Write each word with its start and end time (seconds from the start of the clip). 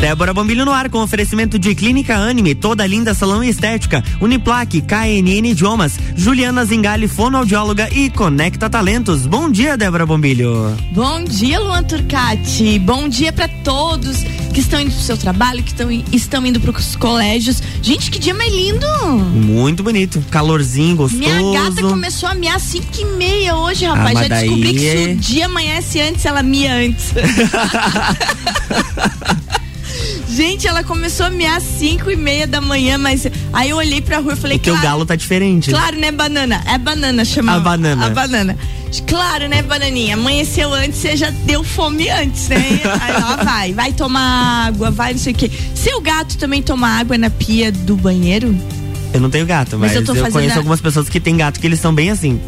Débora 0.00 0.32
Bombilho 0.32 0.64
no 0.64 0.72
ar 0.72 0.88
com 0.88 1.02
oferecimento 1.02 1.58
de 1.58 1.74
Clínica 1.74 2.16
Anime, 2.16 2.54
toda 2.54 2.86
linda 2.86 3.12
salão 3.12 3.44
e 3.44 3.50
estética, 3.50 4.02
Uniplaque, 4.18 4.80
KNN 4.80 5.50
Idiomas, 5.50 5.98
Juliana 6.16 6.64
Zingali, 6.64 7.06
fonoaudióloga 7.06 7.86
e 7.92 8.08
Conecta 8.08 8.70
Talentos. 8.70 9.26
Bom 9.26 9.50
dia, 9.50 9.76
Débora 9.76 10.06
Bombilho. 10.06 10.74
Bom 10.92 11.22
dia, 11.22 11.60
Luan 11.60 11.82
Turcati. 11.82 12.78
Bom 12.78 13.10
dia 13.10 13.30
para 13.30 13.46
todos 13.62 14.22
que 14.54 14.60
estão 14.60 14.80
indo 14.80 14.90
pro 14.90 15.02
seu 15.02 15.18
trabalho, 15.18 15.62
que 15.62 15.70
estão, 15.70 15.90
estão 16.10 16.46
indo 16.46 16.58
pros 16.60 16.96
colégios. 16.96 17.62
Gente, 17.82 18.10
que 18.10 18.18
dia 18.18 18.32
mais 18.32 18.50
lindo! 18.50 18.86
Muito 19.34 19.82
bonito. 19.82 20.24
Calorzinho, 20.30 20.96
gostoso. 20.96 21.22
Minha 21.22 21.52
gata 21.52 21.82
começou 21.82 22.30
a 22.30 22.34
miar 22.34 22.56
às 22.56 22.62
5 22.62 22.86
e 22.98 23.04
meia 23.18 23.54
hoje, 23.54 23.84
rapaz. 23.84 24.16
Ah, 24.16 24.22
Já 24.22 24.28
daí... 24.28 24.48
descobri 24.48 24.72
que 24.72 24.80
se 24.80 25.12
o 25.12 25.16
dia 25.16 25.44
amanhece 25.44 26.00
antes, 26.00 26.24
ela 26.24 26.42
mia 26.42 26.74
antes. 26.74 27.12
Gente, 30.30 30.68
ela 30.68 30.84
começou 30.84 31.26
a 31.26 31.30
mear 31.30 31.56
às 31.56 31.64
5 31.64 32.08
e 32.08 32.16
meia 32.16 32.46
da 32.46 32.60
manhã, 32.60 32.96
mas 32.96 33.26
aí 33.52 33.70
eu 33.70 33.76
olhei 33.76 34.00
pra 34.00 34.18
rua 34.18 34.34
e 34.34 34.36
falei, 34.36 34.58
claro, 34.60 34.78
o 34.78 34.82
galo 34.82 35.06
tá 35.06 35.16
diferente. 35.16 35.70
Claro, 35.70 35.96
né, 35.96 36.12
banana? 36.12 36.62
É 36.66 36.78
banana, 36.78 37.24
chama. 37.24 37.56
A 37.56 37.60
banana. 37.60 38.06
A 38.06 38.10
banana. 38.10 38.56
Claro, 39.06 39.48
né, 39.48 39.60
bananinha? 39.62 40.14
Amanheceu 40.14 40.72
antes, 40.72 40.98
você 41.00 41.16
já 41.16 41.30
deu 41.30 41.64
fome 41.64 42.08
antes, 42.08 42.48
né? 42.48 42.56
aí 43.00 43.10
ela 43.10 43.36
vai, 43.42 43.72
vai 43.72 43.92
tomar 43.92 44.66
água, 44.66 44.90
vai 44.90 45.12
não 45.12 45.20
sei 45.20 45.32
o 45.32 45.36
quê. 45.36 45.50
Seu 45.74 46.00
gato 46.00 46.38
também 46.38 46.62
toma 46.62 46.88
água 46.88 47.18
na 47.18 47.28
pia 47.28 47.72
do 47.72 47.96
banheiro? 47.96 48.56
Eu 49.12 49.20
não 49.20 49.30
tenho 49.30 49.46
gato, 49.46 49.76
mas, 49.78 49.94
mas 49.94 50.08
eu, 50.08 50.14
eu 50.14 50.30
conheço 50.30 50.54
a... 50.54 50.58
algumas 50.58 50.80
pessoas 50.80 51.08
que 51.08 51.18
têm 51.18 51.36
gato 51.36 51.58
que 51.58 51.66
eles 51.66 51.80
são 51.80 51.92
bem 51.92 52.10
assim. 52.10 52.40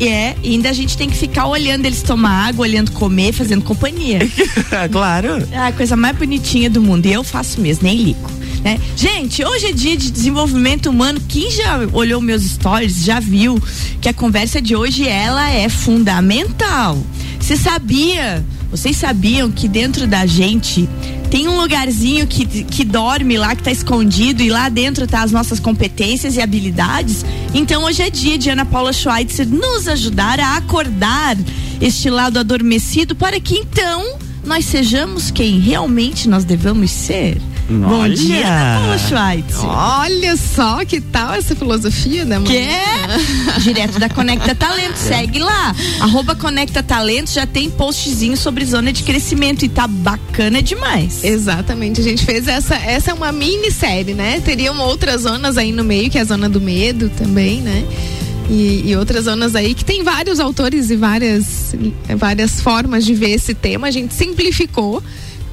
É, 0.00 0.34
e 0.42 0.54
ainda 0.54 0.70
a 0.70 0.72
gente 0.72 0.96
tem 0.96 1.10
que 1.10 1.16
ficar 1.16 1.46
olhando 1.46 1.84
eles 1.84 2.02
tomar 2.02 2.48
água, 2.48 2.62
olhando 2.62 2.90
comer, 2.92 3.32
fazendo 3.32 3.62
companhia. 3.62 4.20
claro. 4.90 5.46
É 5.52 5.58
a 5.58 5.72
coisa 5.72 5.94
mais 5.94 6.16
bonitinha 6.16 6.70
do 6.70 6.80
mundo. 6.80 7.04
E 7.04 7.12
eu 7.12 7.22
faço 7.22 7.60
mesmo, 7.60 7.84
nem 7.84 7.96
ligo. 7.96 8.30
Né? 8.64 8.78
Gente, 8.96 9.44
hoje 9.44 9.66
é 9.66 9.72
dia 9.72 9.96
de 9.96 10.10
desenvolvimento 10.10 10.88
humano. 10.88 11.20
Quem 11.28 11.50
já 11.50 11.78
olhou 11.92 12.20
meus 12.20 12.42
stories 12.42 13.04
já 13.04 13.20
viu 13.20 13.60
que 14.00 14.08
a 14.08 14.14
conversa 14.14 14.60
de 14.60 14.74
hoje 14.74 15.06
ela 15.06 15.50
é 15.50 15.68
fundamental. 15.68 16.98
Você 17.38 17.56
sabia? 17.56 18.44
Vocês 18.70 18.96
sabiam 18.96 19.50
que 19.50 19.66
dentro 19.66 20.06
da 20.06 20.24
gente 20.24 20.88
tem 21.30 21.48
um 21.48 21.60
lugarzinho 21.60 22.26
que, 22.26 22.44
que 22.64 22.84
dorme 22.84 23.38
lá, 23.38 23.54
que 23.54 23.60
está 23.60 23.70
escondido, 23.70 24.42
e 24.42 24.50
lá 24.50 24.68
dentro 24.68 25.06
tá 25.06 25.22
as 25.22 25.30
nossas 25.30 25.60
competências 25.60 26.36
e 26.36 26.40
habilidades. 26.40 27.24
Então 27.54 27.84
hoje 27.84 28.02
é 28.02 28.10
dia 28.10 28.36
de 28.36 28.50
Ana 28.50 28.66
Paula 28.66 28.92
Schweitzer 28.92 29.46
nos 29.48 29.86
ajudar 29.86 30.40
a 30.40 30.56
acordar 30.56 31.36
este 31.80 32.10
lado 32.10 32.38
adormecido 32.38 33.14
para 33.14 33.40
que 33.40 33.56
então 33.56 34.18
nós 34.44 34.64
sejamos 34.64 35.30
quem 35.30 35.58
realmente 35.58 36.28
nós 36.28 36.44
devemos 36.44 36.90
ser. 36.90 37.40
Bom 37.68 38.08
dia, 38.08 38.46
Paula 38.80 38.98
Schweitzer. 38.98 39.64
Olha 39.64 40.36
só 40.36 40.84
que 40.84 41.00
tal 41.00 41.34
essa 41.34 41.54
filosofia 41.54 42.26
da 42.26 42.40
manhã. 42.40 42.50
Que 42.50 42.56
é? 42.56 43.58
Direto 43.60 44.00
da 44.00 44.08
Conecta 44.08 44.56
Talento. 44.56 44.96
Segue 44.96 45.38
lá. 45.38 45.74
Arroba 46.00 46.34
Conecta 46.34 46.82
Talento 46.82 47.30
já 47.30 47.46
tem 47.46 47.70
postzinho 47.70 48.36
sobre 48.36 48.64
zona 48.64 48.92
de 48.92 49.04
crescimento 49.04 49.64
e 49.64 49.68
tá 49.68 49.86
bacana 49.86 50.60
demais. 50.60 51.22
Exatamente. 51.22 52.00
A 52.00 52.04
gente 52.04 52.24
fez 52.24 52.48
essa. 52.48 52.74
Essa 52.74 53.12
é 53.12 53.14
uma 53.14 53.30
minissérie, 53.30 54.14
né? 54.14 54.40
Teriam 54.40 54.76
outras 54.80 55.22
zonas 55.22 55.56
aí 55.56 55.70
no 55.70 55.84
meio, 55.84 56.10
que 56.10 56.18
é 56.18 56.22
a 56.22 56.24
zona 56.24 56.48
do 56.48 56.60
medo 56.60 57.08
também, 57.10 57.60
né? 57.60 57.84
E, 58.50 58.90
e, 58.90 58.96
outras 58.96 59.26
zonas 59.26 59.54
aí 59.54 59.74
que 59.74 59.84
tem 59.84 60.02
vários 60.02 60.40
autores 60.40 60.90
e 60.90 60.96
várias, 60.96 61.72
várias 62.16 62.60
formas 62.60 63.04
de 63.04 63.14
ver 63.14 63.30
esse 63.30 63.54
tema. 63.54 63.86
A 63.86 63.90
gente 63.92 64.12
simplificou. 64.12 65.00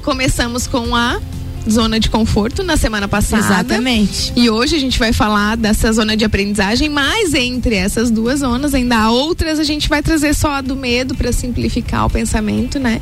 Começamos 0.02 0.66
com 0.66 0.96
a 0.96 1.20
zona 1.68 2.00
de 2.00 2.08
conforto 2.10 2.62
na 2.62 2.76
semana 2.76 3.06
passada. 3.06 3.44
Exatamente. 3.44 4.32
E 4.36 4.48
hoje 4.50 4.76
a 4.76 4.78
gente 4.78 4.98
vai 4.98 5.12
falar 5.12 5.56
dessa 5.56 5.92
zona 5.92 6.16
de 6.16 6.24
aprendizagem, 6.24 6.88
mas 6.88 7.34
entre 7.34 7.74
essas 7.74 8.10
duas 8.10 8.40
zonas 8.40 8.74
ainda 8.74 8.96
há 8.96 9.10
outras, 9.10 9.58
a 9.58 9.64
gente 9.64 9.88
vai 9.88 10.02
trazer 10.02 10.34
só 10.34 10.52
a 10.52 10.60
do 10.60 10.76
medo 10.76 11.14
para 11.14 11.32
simplificar 11.32 12.06
o 12.06 12.10
pensamento, 12.10 12.78
né? 12.78 13.00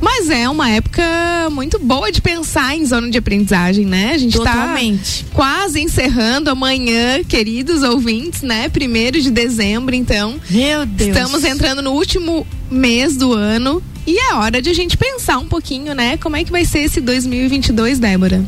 Mas 0.00 0.28
é 0.28 0.48
uma 0.48 0.68
época 0.70 1.02
muito 1.50 1.78
boa 1.78 2.10
de 2.10 2.20
pensar 2.20 2.76
em 2.76 2.84
zona 2.84 3.10
de 3.10 3.18
aprendizagem, 3.18 3.84
né? 3.84 4.12
A 4.14 4.18
gente 4.18 4.36
tá 4.38 4.52
Totalmente. 4.52 5.24
tá 5.24 5.30
quase 5.32 5.80
encerrando 5.80 6.50
amanhã, 6.50 7.22
queridos 7.24 7.82
ouvintes, 7.82 8.42
né? 8.42 8.68
Primeiro 8.68 9.20
de 9.20 9.30
dezembro, 9.30 9.94
então. 9.94 10.40
Meu 10.50 10.84
Deus. 10.84 11.16
Estamos 11.16 11.44
entrando 11.44 11.82
no 11.82 11.92
último 11.92 12.46
mês 12.70 13.16
do 13.16 13.32
ano 13.32 13.82
e 14.08 14.16
é 14.16 14.34
hora 14.36 14.62
de 14.62 14.70
a 14.70 14.72
gente 14.72 14.96
pensar 14.96 15.36
um 15.36 15.44
pouquinho, 15.44 15.94
né? 15.94 16.16
Como 16.16 16.34
é 16.34 16.42
que 16.42 16.50
vai 16.50 16.64
ser 16.64 16.78
esse 16.78 16.98
2022, 16.98 17.98
Débora? 17.98 18.42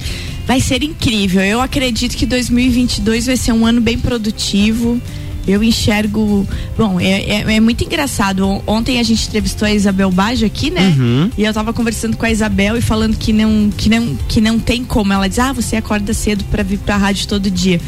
Vai 0.47 0.59
ser 0.59 0.83
incrível. 0.83 1.43
Eu 1.43 1.61
acredito 1.61 2.17
que 2.17 2.25
2022 2.25 3.27
vai 3.27 3.37
ser 3.37 3.53
um 3.53 3.67
ano 3.67 3.79
bem 3.79 3.99
produtivo. 3.99 4.99
Eu 5.47 5.63
enxergo. 5.63 6.49
Bom, 6.79 6.99
é, 6.99 7.43
é, 7.43 7.57
é, 7.57 7.61
muito 7.61 7.85
engraçado. 7.85 8.63
Ontem 8.67 9.01
a 9.01 9.03
gente 9.03 9.29
entrevistou 9.29 9.69
a 9.69 9.73
Isabel 9.73 10.11
Baggio 10.11 10.47
aqui, 10.47 10.71
né? 10.71 10.95
Uhum. 10.97 11.31
E 11.37 11.45
eu 11.45 11.53
tava 11.53 11.75
conversando 11.75 12.17
com 12.17 12.25
a 12.25 12.31
Isabel 12.31 12.79
e 12.79 12.81
falando 12.81 13.19
que 13.19 13.31
não, 13.31 13.71
que 13.77 13.91
não, 13.91 14.17
que 14.29 14.41
não 14.41 14.59
tem 14.59 14.83
como. 14.83 15.13
Ela 15.13 15.29
diz: 15.29 15.41
ah, 15.41 15.53
você 15.53 15.77
acorda 15.77 16.15
cedo 16.15 16.43
para 16.45 16.63
vir 16.63 16.79
pra 16.79 16.97
rádio 16.97 17.29
todo 17.29 17.51
dia. 17.51 17.79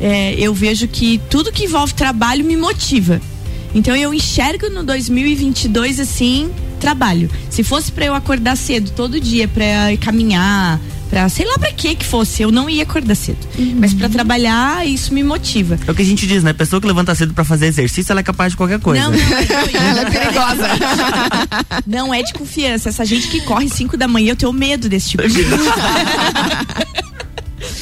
É, 0.00 0.34
eu 0.38 0.54
vejo 0.54 0.86
que 0.86 1.20
tudo 1.28 1.50
que 1.50 1.64
envolve 1.64 1.94
trabalho 1.94 2.44
me 2.44 2.56
motiva. 2.56 3.20
Então 3.74 3.96
eu 3.96 4.14
enxergo 4.14 4.70
no 4.70 4.84
2022 4.84 5.98
assim 5.98 6.48
trabalho. 6.78 7.30
Se 7.50 7.62
fosse 7.62 7.92
para 7.92 8.06
eu 8.06 8.14
acordar 8.14 8.56
cedo 8.56 8.90
todo 8.90 9.20
dia 9.20 9.46
para 9.46 9.96
caminhar, 10.00 10.80
para 11.08 11.28
sei 11.28 11.46
lá 11.46 11.58
para 11.58 11.72
que 11.72 11.94
que 11.94 12.04
fosse, 12.04 12.42
eu 12.42 12.50
não 12.50 12.68
ia 12.68 12.82
acordar 12.82 13.14
cedo. 13.14 13.38
Uhum. 13.58 13.76
Mas 13.80 13.94
para 13.94 14.08
trabalhar, 14.08 14.86
isso 14.86 15.12
me 15.12 15.22
motiva. 15.22 15.78
É 15.86 15.90
o 15.90 15.94
que 15.94 16.02
a 16.02 16.04
gente 16.04 16.26
diz, 16.26 16.42
né? 16.42 16.52
Pessoa 16.52 16.80
que 16.80 16.86
levanta 16.86 17.14
cedo 17.14 17.34
para 17.34 17.44
fazer 17.44 17.66
exercício, 17.66 18.12
ela 18.12 18.20
é 18.20 18.22
capaz 18.22 18.52
de 18.52 18.56
qualquer 18.56 18.78
coisa. 18.80 19.02
Não, 19.04 19.10
não, 19.10 19.18
é 19.18 19.90
ela 19.90 20.00
é 20.02 20.10
perigosa. 20.10 20.68
não 21.86 22.14
é 22.14 22.22
de 22.22 22.32
confiança. 22.32 22.88
Essa 22.90 23.04
gente 23.04 23.28
que 23.28 23.40
corre 23.42 23.68
5 23.68 23.96
da 23.96 24.06
manhã, 24.06 24.32
eu 24.32 24.36
tenho 24.36 24.52
medo 24.52 24.88
desse 24.88 25.10
tipo 25.10 25.26
de 25.26 25.34
gente. 25.34 25.48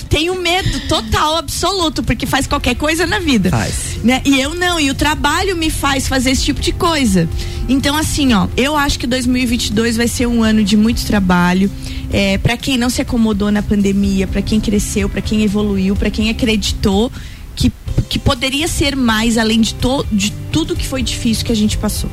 tenho 0.09 0.41
medo 0.41 0.81
total, 0.89 1.37
absoluto, 1.37 2.03
porque 2.03 2.27
faz 2.27 2.47
qualquer 2.47 2.75
coisa 2.75 3.07
na 3.07 3.19
vida. 3.19 3.51
Faz. 3.51 3.99
Né? 4.03 4.23
E 4.25 4.41
eu 4.41 4.55
não, 4.55 4.79
e 4.79 4.91
o 4.91 4.95
trabalho 4.95 5.57
me 5.57 5.71
faz 5.71 6.09
fazer 6.09 6.31
esse 6.31 6.45
tipo 6.45 6.61
de 6.61 6.73
coisa. 6.73 7.29
Então, 7.69 7.97
assim, 7.97 8.33
ó, 8.33 8.47
eu 8.57 8.77
acho 8.77 8.99
que 8.99 9.07
2022 9.07 9.97
vai 9.97 10.09
ser 10.09 10.27
um 10.27 10.43
ano 10.43 10.63
de 10.63 10.77
muito 10.77 11.05
trabalho. 11.05 11.71
É, 12.13 12.39
para 12.39 12.57
quem 12.57 12.77
não 12.77 12.89
se 12.89 13.03
acomodou 13.03 13.51
na 13.51 13.63
pandemia, 13.63 14.27
para 14.27 14.41
quem 14.41 14.61
cresceu, 14.61 15.09
para 15.09 15.21
quem 15.21 15.43
evoluiu, 15.43 15.97
para 15.97 16.11
quem 16.11 16.31
acreditou 16.31 17.11
que, 17.55 17.73
que 18.09 18.19
poderia 18.19 18.69
ser 18.69 18.95
mais 18.95 19.37
além 19.37 19.61
de, 19.61 19.75
to, 19.75 20.07
de 20.13 20.33
tudo 20.53 20.77
que 20.77 20.87
foi 20.87 21.03
difícil 21.03 21.45
que 21.45 21.53
a 21.53 21.57
gente 21.57 21.77
passou. 21.77 22.11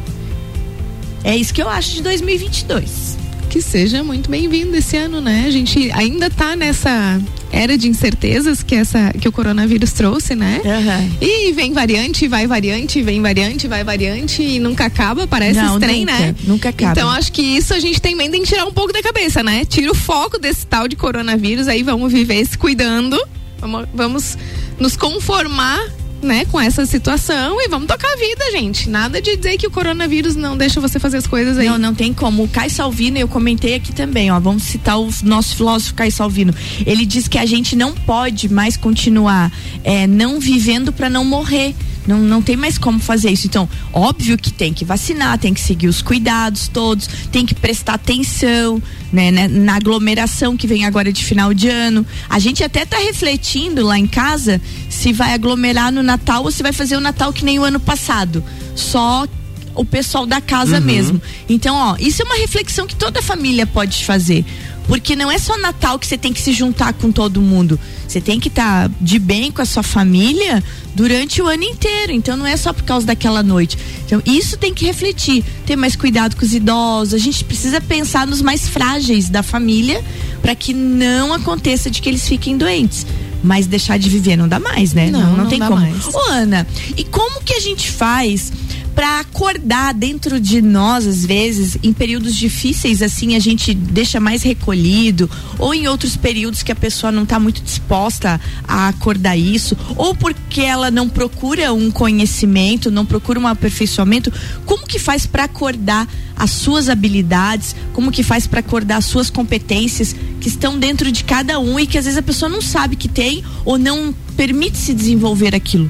É 1.24 1.38
isso 1.38 1.54
que 1.54 1.62
eu 1.62 1.70
acho 1.70 1.92
de 1.92 2.02
2022 2.02 3.23
que 3.54 3.62
seja 3.62 4.04
muito 4.04 4.32
bem-vindo 4.32 4.76
esse 4.76 4.98
ano, 4.98 5.22
né? 5.22 5.44
A 5.46 5.52
gente 5.52 5.92
ainda 5.92 6.28
tá 6.28 6.56
nessa 6.56 7.22
era 7.52 7.78
de 7.78 7.88
incertezas 7.88 8.64
que 8.64 8.74
essa 8.74 9.14
que 9.14 9.28
o 9.28 9.32
coronavírus 9.32 9.92
trouxe, 9.92 10.34
né? 10.34 10.60
Uhum. 10.66 11.18
E 11.22 11.52
vem 11.52 11.72
variante, 11.72 12.28
vai 12.28 12.48
variante, 12.48 13.00
vem 13.04 13.22
variante, 13.22 13.68
vai 13.68 13.84
variante 13.84 14.42
e 14.42 14.58
nunca 14.58 14.86
acaba, 14.86 15.28
parece 15.28 15.62
Não, 15.62 15.80
trem, 15.80 16.00
nunca, 16.00 16.20
né? 16.20 16.36
Nunca 16.46 16.70
acaba. 16.70 16.94
Então 16.94 17.12
acho 17.12 17.32
que 17.32 17.44
isso 17.44 17.76
a 17.76 17.80
gente 17.80 18.02
também 18.02 18.32
tem 18.32 18.42
que 18.42 18.48
tirar 18.48 18.66
um 18.66 18.74
pouco 18.74 18.92
da 18.92 19.04
cabeça, 19.04 19.44
né? 19.44 19.64
Tira 19.66 19.92
o 19.92 19.96
foco 19.96 20.40
desse 20.40 20.66
tal 20.66 20.88
de 20.88 20.96
coronavírus, 20.96 21.68
aí 21.68 21.84
vamos 21.84 22.12
viver 22.12 22.44
se 22.48 22.58
cuidando, 22.58 23.24
vamos, 23.60 23.88
vamos 23.94 24.38
nos 24.80 24.98
conformar 24.98 25.80
né, 26.24 26.46
com 26.46 26.60
essa 26.60 26.86
situação 26.86 27.62
e 27.62 27.68
vamos 27.68 27.88
tocar 27.88 28.12
a 28.12 28.16
vida, 28.16 28.52
gente. 28.52 28.90
Nada 28.90 29.22
de 29.22 29.36
dizer 29.36 29.58
que 29.58 29.68
o 29.68 29.72
coronavírus 29.72 30.36
não 30.36 30.58
deixa 30.58 30.80
você 30.80 31.00
fazer 31.00 31.18
as 31.18 31.28
coisas 31.28 31.58
aí. 31.58 31.68
Não, 31.68 31.78
não 31.78 31.94
tem 31.94 32.14
como. 32.14 32.44
O 32.44 32.48
Caio 32.48 32.72
Salvino, 32.72 33.18
eu 33.18 33.28
comentei 33.28 33.76
aqui 33.76 33.94
também, 33.94 34.32
ó, 34.32 34.40
vamos 34.40 34.64
citar 34.64 35.00
o 35.00 35.10
nosso 35.24 35.56
filósofo 35.56 35.94
Caio 35.94 36.12
Salvino. 36.12 36.54
Ele 36.86 37.06
diz 37.06 37.28
que 37.28 37.38
a 37.38 37.46
gente 37.46 37.76
não 37.76 37.94
pode 37.94 38.52
mais 38.52 38.78
continuar 38.78 39.52
é, 39.84 40.08
não 40.08 40.40
vivendo 40.40 40.92
para 40.92 41.10
não 41.10 41.24
morrer. 41.26 41.76
Não, 42.08 42.20
não 42.20 42.42
tem 42.42 42.58
mais 42.58 42.78
como 42.78 43.00
fazer 43.00 43.32
isso. 43.32 43.48
Então, 43.48 43.68
óbvio 43.92 44.38
que 44.38 44.52
tem 44.52 44.74
que 44.74 44.84
vacinar, 44.84 45.38
tem 45.38 45.54
que 45.54 45.62
seguir 45.62 45.88
os 45.88 46.02
cuidados 46.02 46.68
todos, 46.68 47.08
tem 47.32 47.46
que 47.46 47.56
prestar 47.56 47.94
atenção 47.94 48.82
né, 49.12 49.32
né, 49.32 49.48
na 49.48 49.76
aglomeração 49.76 50.58
que 50.58 50.68
vem 50.68 50.86
agora 50.86 51.14
de 51.14 51.24
final 51.24 51.54
de 51.54 51.70
ano. 51.70 52.06
A 52.30 52.40
gente 52.40 52.64
até 52.64 52.84
está 52.84 52.98
refletindo 52.98 53.86
lá 53.86 53.98
em 53.98 54.08
casa 54.08 54.60
se 54.90 55.14
vai 55.14 55.34
aglomerar 55.34 55.92
no 55.92 56.04
Natal 56.04 56.44
ou 56.44 56.52
se 56.52 56.64
vai 56.64 56.74
fazer 56.74 56.98
o 56.98 57.02
Natal 57.02 57.32
que 57.32 57.46
nem 57.46 57.60
o 57.60 57.64
ano 57.64 57.80
passado. 57.80 58.44
Só 58.76 59.28
o 59.76 59.84
pessoal 59.84 60.26
da 60.26 60.40
casa 60.40 60.78
uhum. 60.78 60.84
mesmo. 60.84 61.22
Então, 61.50 61.76
ó, 61.76 61.96
isso 62.00 62.22
é 62.22 62.26
uma 62.26 62.36
reflexão 62.36 62.86
que 62.86 62.96
toda 62.96 63.22
família 63.22 63.66
pode 63.66 64.06
fazer. 64.06 64.46
Porque 64.88 65.16
não 65.16 65.32
é 65.32 65.38
só 65.38 65.58
Natal 65.58 65.98
que 65.98 66.06
você 66.06 66.18
tem 66.18 66.34
que 66.34 66.42
se 66.42 66.52
juntar 66.52 66.94
com 66.94 67.12
todo 67.12 67.42
mundo. 67.42 67.80
Você 68.08 68.20
tem 68.20 68.40
que 68.40 68.48
estar 68.48 68.90
tá 68.90 68.96
de 69.00 69.18
bem 69.18 69.52
com 69.52 69.62
a 69.62 69.66
sua 69.66 69.84
família 69.84 70.64
durante 70.94 71.42
o 71.42 71.48
ano 71.48 71.64
inteiro. 71.64 72.12
Então 72.12 72.36
não 72.36 72.46
é 72.46 72.56
só 72.58 72.74
por 72.74 72.84
causa 72.84 73.06
daquela 73.08 73.42
noite. 73.42 73.78
Então 74.06 74.22
isso 74.26 74.58
tem 74.58 74.74
que 74.74 74.86
refletir, 74.86 75.44
ter 75.66 75.76
mais 75.76 75.96
cuidado 75.96 76.36
com 76.36 76.46
os 76.46 76.54
idosos. 76.54 77.14
A 77.14 77.18
gente 77.18 77.44
precisa 77.44 77.80
pensar 77.80 78.28
nos 78.28 78.42
mais 78.42 78.68
frágeis 78.68 79.30
da 79.30 79.42
família, 79.42 80.04
para 80.42 80.54
que 80.54 80.74
não 80.74 81.34
aconteça 81.34 81.90
de 81.90 82.02
que 82.02 82.10
eles 82.10 82.28
fiquem 82.28 82.58
doentes. 82.58 83.06
Mas 83.42 83.68
deixar 83.68 83.98
de 84.00 84.10
viver 84.10 84.38
não 84.38 84.48
dá 84.48 84.58
mais, 84.58 84.94
né? 84.94 85.12
Não, 85.12 85.22
não, 85.22 85.38
não 85.38 85.48
tem 85.48 85.60
como. 85.60 85.76
Mais. 85.76 86.08
Ô, 86.08 86.18
Ana, 86.30 86.66
e 86.96 87.04
como 87.04 87.42
que 87.42 87.54
a 87.54 87.60
gente 87.60 87.90
faz 87.92 88.52
para 88.96 89.20
acordar 89.20 89.94
dentro 89.94 90.40
de 90.40 90.62
nós, 90.62 91.08
às 91.08 91.26
vezes, 91.26 91.78
em 91.82 91.92
períodos 91.92 92.36
difíceis, 92.36 93.02
assim, 93.02 93.36
a 93.36 93.40
gente 93.40 93.74
deixa 93.74 94.20
mais 94.20 94.44
recolhido, 94.44 95.30
ou 95.58 95.74
em 95.74 95.88
outros 95.88 96.16
períodos 96.16 96.62
que 96.62 96.72
a 96.72 96.76
pessoa 96.76 97.12
não 97.12 97.24
está 97.24 97.40
muito 97.40 97.62
disposta 97.62 98.40
a 98.68 98.88
acordar 98.88 99.36
isso, 99.36 99.76
ou 99.96 100.14
porque 100.14 100.62
ela 100.62 100.92
não 100.92 101.10
procura 101.10 101.74
um 101.74 101.90
conhecimento, 101.90 102.92
não 102.92 103.06
procura 103.06 103.40
um 103.40 103.48
aperfeiçoamento. 103.48 104.32
Como 104.66 104.86
que 104.86 105.00
faz 105.00 105.26
para 105.26 105.46
acordar 105.46 106.08
as 106.36 106.52
suas 106.52 106.88
habilidades? 106.88 107.76
Como 107.94 108.12
que 108.12 108.24
faz 108.24 108.46
para 108.46 108.60
acordar 108.60 108.98
as 108.98 109.06
suas 109.06 109.30
competências 109.30 110.16
que 110.40 110.48
estão 110.48 110.78
dentro 110.78 111.12
de 111.12 111.24
cada 111.24 111.60
um 111.60 111.80
e 111.80 111.88
que 111.88 111.98
às 111.98 112.06
vezes 112.06 112.20
a 112.20 112.24
pessoa 112.24 112.50
não 112.50 112.62
sabe 112.62 112.96
que 112.96 113.08
tem 113.08 113.44
ou 113.66 113.78
não 113.78 114.14
permite 114.36 114.78
se 114.78 114.94
desenvolver 114.94 115.56
aquilo? 115.56 115.90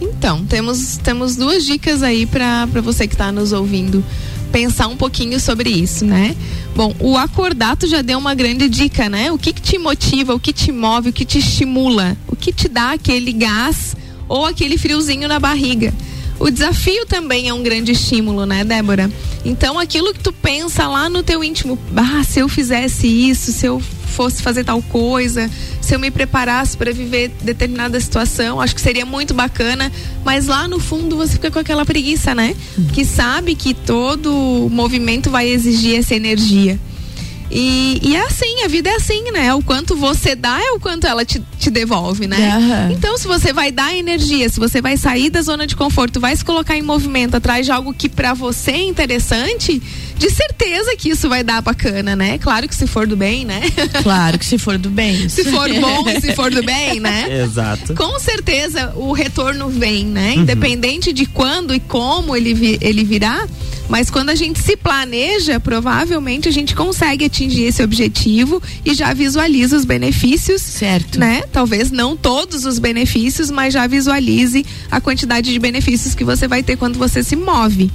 Então, 0.00 0.44
temos, 0.44 0.96
temos 0.98 1.36
duas 1.36 1.64
dicas 1.64 2.02
aí 2.02 2.26
para 2.26 2.66
você 2.82 3.06
que 3.06 3.14
está 3.14 3.32
nos 3.32 3.52
ouvindo 3.52 4.04
pensar 4.52 4.88
um 4.88 4.96
pouquinho 4.96 5.38
sobre 5.38 5.70
isso, 5.70 6.04
né? 6.04 6.34
Bom, 6.74 6.94
o 7.00 7.16
acordato 7.16 7.86
já 7.86 8.02
deu 8.02 8.18
uma 8.18 8.34
grande 8.34 8.68
dica, 8.68 9.08
né? 9.08 9.30
O 9.30 9.38
que, 9.38 9.52
que 9.52 9.60
te 9.60 9.78
motiva, 9.78 10.34
o 10.34 10.40
que 10.40 10.52
te 10.52 10.72
move, 10.72 11.10
o 11.10 11.12
que 11.12 11.24
te 11.24 11.38
estimula, 11.38 12.16
o 12.26 12.36
que 12.36 12.52
te 12.52 12.68
dá 12.68 12.92
aquele 12.92 13.32
gás 13.32 13.96
ou 14.28 14.46
aquele 14.46 14.78
friozinho 14.78 15.28
na 15.28 15.38
barriga. 15.38 15.92
O 16.38 16.50
desafio 16.50 17.04
também 17.06 17.48
é 17.48 17.54
um 17.54 17.62
grande 17.62 17.92
estímulo, 17.92 18.46
né, 18.46 18.64
Débora? 18.64 19.10
Então, 19.44 19.78
aquilo 19.78 20.12
que 20.12 20.20
tu 20.20 20.32
pensa 20.32 20.86
lá 20.86 21.08
no 21.08 21.22
teu 21.22 21.42
íntimo, 21.42 21.78
ah, 21.96 22.22
se 22.22 22.40
eu 22.40 22.48
fizesse 22.48 23.06
isso, 23.06 23.52
se 23.52 23.66
eu 23.66 23.80
fosse 24.18 24.42
fazer 24.42 24.64
tal 24.64 24.82
coisa, 24.82 25.48
se 25.80 25.94
eu 25.94 25.98
me 25.98 26.10
preparasse 26.10 26.76
para 26.76 26.92
viver 26.92 27.30
determinada 27.42 28.00
situação, 28.00 28.60
acho 28.60 28.74
que 28.74 28.80
seria 28.80 29.06
muito 29.06 29.32
bacana, 29.32 29.92
mas 30.24 30.46
lá 30.46 30.66
no 30.66 30.80
fundo 30.80 31.16
você 31.16 31.34
fica 31.34 31.50
com 31.50 31.58
aquela 31.58 31.86
preguiça, 31.86 32.34
né? 32.34 32.54
Que 32.92 33.04
sabe 33.04 33.54
que 33.54 33.74
todo 33.74 34.68
movimento 34.70 35.30
vai 35.30 35.48
exigir 35.48 35.98
essa 35.98 36.14
energia. 36.14 36.78
E, 37.50 38.00
e, 38.02 38.16
é 38.16 38.20
assim, 38.22 38.62
a 38.64 38.68
vida 38.68 38.90
é 38.90 38.96
assim, 38.96 39.30
né? 39.32 39.54
O 39.54 39.62
quanto 39.62 39.96
você 39.96 40.34
dá 40.34 40.60
é 40.60 40.72
o 40.72 40.80
quanto 40.80 41.06
ela 41.06 41.24
te, 41.24 41.42
te 41.58 41.70
devolve, 41.70 42.26
né? 42.26 42.56
Uhum. 42.58 42.92
Então, 42.92 43.16
se 43.16 43.26
você 43.26 43.52
vai 43.52 43.72
dar 43.72 43.96
energia, 43.96 44.48
se 44.48 44.60
você 44.60 44.82
vai 44.82 44.96
sair 44.96 45.30
da 45.30 45.40
zona 45.40 45.66
de 45.66 45.74
conforto, 45.74 46.20
vai 46.20 46.36
se 46.36 46.44
colocar 46.44 46.76
em 46.76 46.82
movimento 46.82 47.36
atrás 47.36 47.64
de 47.64 47.72
algo 47.72 47.94
que 47.94 48.08
para 48.08 48.34
você 48.34 48.72
é 48.72 48.82
interessante, 48.82 49.82
de 50.18 50.30
certeza 50.30 50.94
que 50.96 51.08
isso 51.08 51.28
vai 51.28 51.42
dar 51.42 51.62
bacana, 51.62 52.14
né? 52.14 52.36
Claro 52.38 52.68
que 52.68 52.74
se 52.74 52.86
for 52.86 53.06
do 53.06 53.16
bem, 53.16 53.44
né? 53.44 53.62
Claro 54.02 54.38
que 54.38 54.44
se 54.44 54.58
for 54.58 54.76
do 54.76 54.90
bem. 54.90 55.26
se 55.28 55.44
for 55.44 55.68
bom 55.72 56.20
se 56.20 56.34
for 56.34 56.50
do 56.50 56.62
bem, 56.62 57.00
né? 57.00 57.26
Exato. 57.44 57.94
Com 57.94 58.18
certeza 58.18 58.92
o 58.94 59.12
retorno 59.12 59.68
vem, 59.68 60.04
né? 60.04 60.34
Uhum. 60.34 60.42
Independente 60.42 61.12
de 61.12 61.24
quando 61.24 61.74
e 61.74 61.80
como 61.80 62.36
ele, 62.36 62.52
vi, 62.52 62.78
ele 62.80 63.04
virá 63.04 63.46
mas 63.88 64.10
quando 64.10 64.30
a 64.30 64.34
gente 64.34 64.58
se 64.60 64.76
planeja, 64.76 65.58
provavelmente 65.58 66.48
a 66.48 66.52
gente 66.52 66.74
consegue 66.74 67.24
atingir 67.24 67.64
esse 67.64 67.82
objetivo 67.82 68.62
e 68.84 68.94
já 68.94 69.14
visualiza 69.14 69.76
os 69.76 69.84
benefícios. 69.84 70.60
Certo. 70.60 71.18
Né? 71.18 71.42
Talvez 71.52 71.90
não 71.90 72.16
todos 72.16 72.66
os 72.66 72.78
benefícios, 72.78 73.50
mas 73.50 73.72
já 73.72 73.86
visualize 73.86 74.64
a 74.90 75.00
quantidade 75.00 75.52
de 75.52 75.58
benefícios 75.58 76.14
que 76.14 76.24
você 76.24 76.46
vai 76.46 76.62
ter 76.62 76.76
quando 76.76 76.98
você 76.98 77.22
se 77.22 77.34
move. 77.34 77.90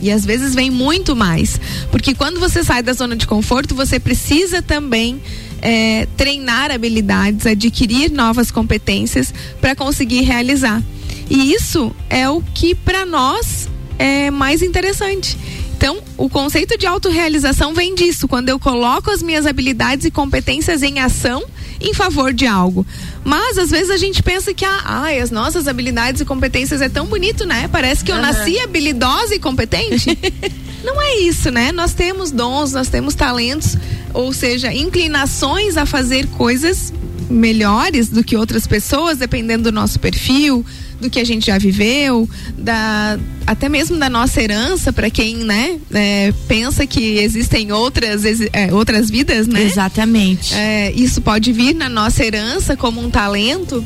E 0.00 0.10
às 0.10 0.24
vezes 0.24 0.54
vem 0.54 0.70
muito 0.70 1.14
mais. 1.14 1.60
Porque 1.90 2.14
quando 2.14 2.40
você 2.40 2.64
sai 2.64 2.82
da 2.82 2.92
zona 2.92 3.16
de 3.16 3.26
conforto, 3.26 3.74
você 3.74 4.00
precisa 4.00 4.60
também 4.60 5.20
é, 5.62 6.06
treinar 6.16 6.70
habilidades, 6.70 7.46
adquirir 7.46 8.10
novas 8.10 8.50
competências 8.50 9.32
para 9.60 9.74
conseguir 9.74 10.22
realizar. 10.22 10.82
E 11.30 11.54
isso 11.54 11.94
é 12.10 12.28
o 12.28 12.42
que 12.42 12.74
para 12.74 13.06
nós 13.06 13.68
é 13.98 14.30
mais 14.30 14.62
interessante. 14.62 15.36
Então, 15.76 15.98
o 16.16 16.30
conceito 16.30 16.78
de 16.78 16.86
autorrealização 16.86 17.74
vem 17.74 17.94
disso, 17.94 18.26
quando 18.26 18.48
eu 18.48 18.58
coloco 18.58 19.10
as 19.10 19.22
minhas 19.22 19.44
habilidades 19.44 20.06
e 20.06 20.10
competências 20.10 20.82
em 20.82 20.98
ação 20.98 21.44
em 21.80 21.92
favor 21.92 22.32
de 22.32 22.46
algo. 22.46 22.86
Mas 23.24 23.58
às 23.58 23.70
vezes 23.70 23.90
a 23.90 23.96
gente 23.96 24.22
pensa 24.22 24.54
que 24.54 24.64
ah, 24.64 25.06
as 25.22 25.30
nossas 25.30 25.68
habilidades 25.68 26.20
e 26.20 26.24
competências 26.24 26.80
é 26.80 26.88
tão 26.88 27.06
bonito, 27.06 27.44
né? 27.44 27.68
Parece 27.70 28.04
que 28.04 28.10
eu 28.10 28.16
uhum. 28.16 28.22
nasci 28.22 28.58
habilidosa 28.60 29.34
e 29.34 29.38
competente. 29.38 30.16
Não 30.84 31.00
é 31.00 31.20
isso, 31.20 31.50
né? 31.50 31.72
Nós 31.72 31.94
temos 31.94 32.30
dons, 32.30 32.72
nós 32.72 32.88
temos 32.88 33.14
talentos, 33.14 33.76
ou 34.12 34.32
seja, 34.32 34.72
inclinações 34.72 35.76
a 35.76 35.86
fazer 35.86 36.26
coisas 36.28 36.92
melhores 37.28 38.08
do 38.08 38.22
que 38.22 38.36
outras 38.36 38.66
pessoas, 38.66 39.18
dependendo 39.18 39.64
do 39.64 39.72
nosso 39.72 39.98
perfil, 39.98 40.64
do 41.04 41.10
que 41.10 41.20
a 41.20 41.24
gente 41.24 41.46
já 41.46 41.58
viveu, 41.58 42.28
da, 42.58 43.18
até 43.46 43.68
mesmo 43.68 43.96
da 43.98 44.08
nossa 44.08 44.42
herança, 44.42 44.92
para 44.92 45.10
quem 45.10 45.36
né, 45.36 45.78
é, 45.92 46.32
pensa 46.48 46.86
que 46.86 47.18
existem 47.18 47.70
outras, 47.70 48.24
é, 48.52 48.72
outras 48.72 49.10
vidas, 49.10 49.46
né? 49.46 49.62
Exatamente. 49.62 50.54
É, 50.54 50.90
isso 50.92 51.20
pode 51.20 51.52
vir 51.52 51.74
na 51.74 51.88
nossa 51.88 52.24
herança 52.24 52.76
como 52.76 53.00
um 53.00 53.10
talento 53.10 53.84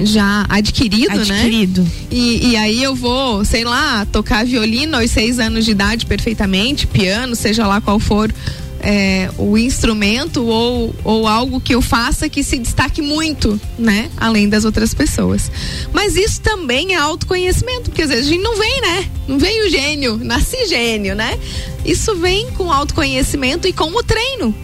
já 0.00 0.46
adquirido, 0.48 1.10
adquirido. 1.10 1.32
né? 1.32 1.40
Adquirido. 1.40 1.90
E, 2.10 2.50
e, 2.50 2.56
aí 2.56 2.82
eu 2.82 2.94
vou, 2.94 3.44
sei 3.44 3.64
lá, 3.64 4.06
tocar 4.06 4.44
violino 4.44 4.96
aos 4.96 5.10
seis 5.10 5.38
anos 5.38 5.64
de 5.64 5.72
idade 5.72 6.06
perfeitamente, 6.06 6.86
piano, 6.86 7.34
seja 7.34 7.66
lá 7.66 7.80
qual 7.80 7.98
for 7.98 8.32
é, 8.80 9.30
o 9.36 9.58
instrumento 9.58 10.44
ou, 10.44 10.94
ou 11.02 11.26
algo 11.26 11.60
que 11.60 11.74
eu 11.74 11.82
faça 11.82 12.28
que 12.28 12.42
se 12.42 12.58
destaque 12.58 13.02
muito, 13.02 13.60
né? 13.78 14.10
Além 14.16 14.48
das 14.48 14.64
outras 14.64 14.94
pessoas. 14.94 15.50
Mas 15.92 16.16
isso 16.16 16.40
também 16.40 16.94
é 16.94 16.96
autoconhecimento, 16.96 17.90
porque 17.90 18.02
às 18.02 18.10
vezes 18.10 18.26
a 18.26 18.30
gente 18.30 18.42
não 18.42 18.56
vem, 18.56 18.80
né? 18.80 19.10
Não 19.26 19.38
vem 19.38 19.66
o 19.66 19.70
gênio, 19.70 20.16
nasci 20.22 20.66
gênio, 20.66 21.14
né? 21.14 21.38
Isso 21.84 22.14
vem 22.16 22.50
com 22.52 22.72
autoconhecimento 22.72 23.66
e 23.66 23.72
com 23.72 23.90
o 23.90 24.02
treino. 24.02 24.54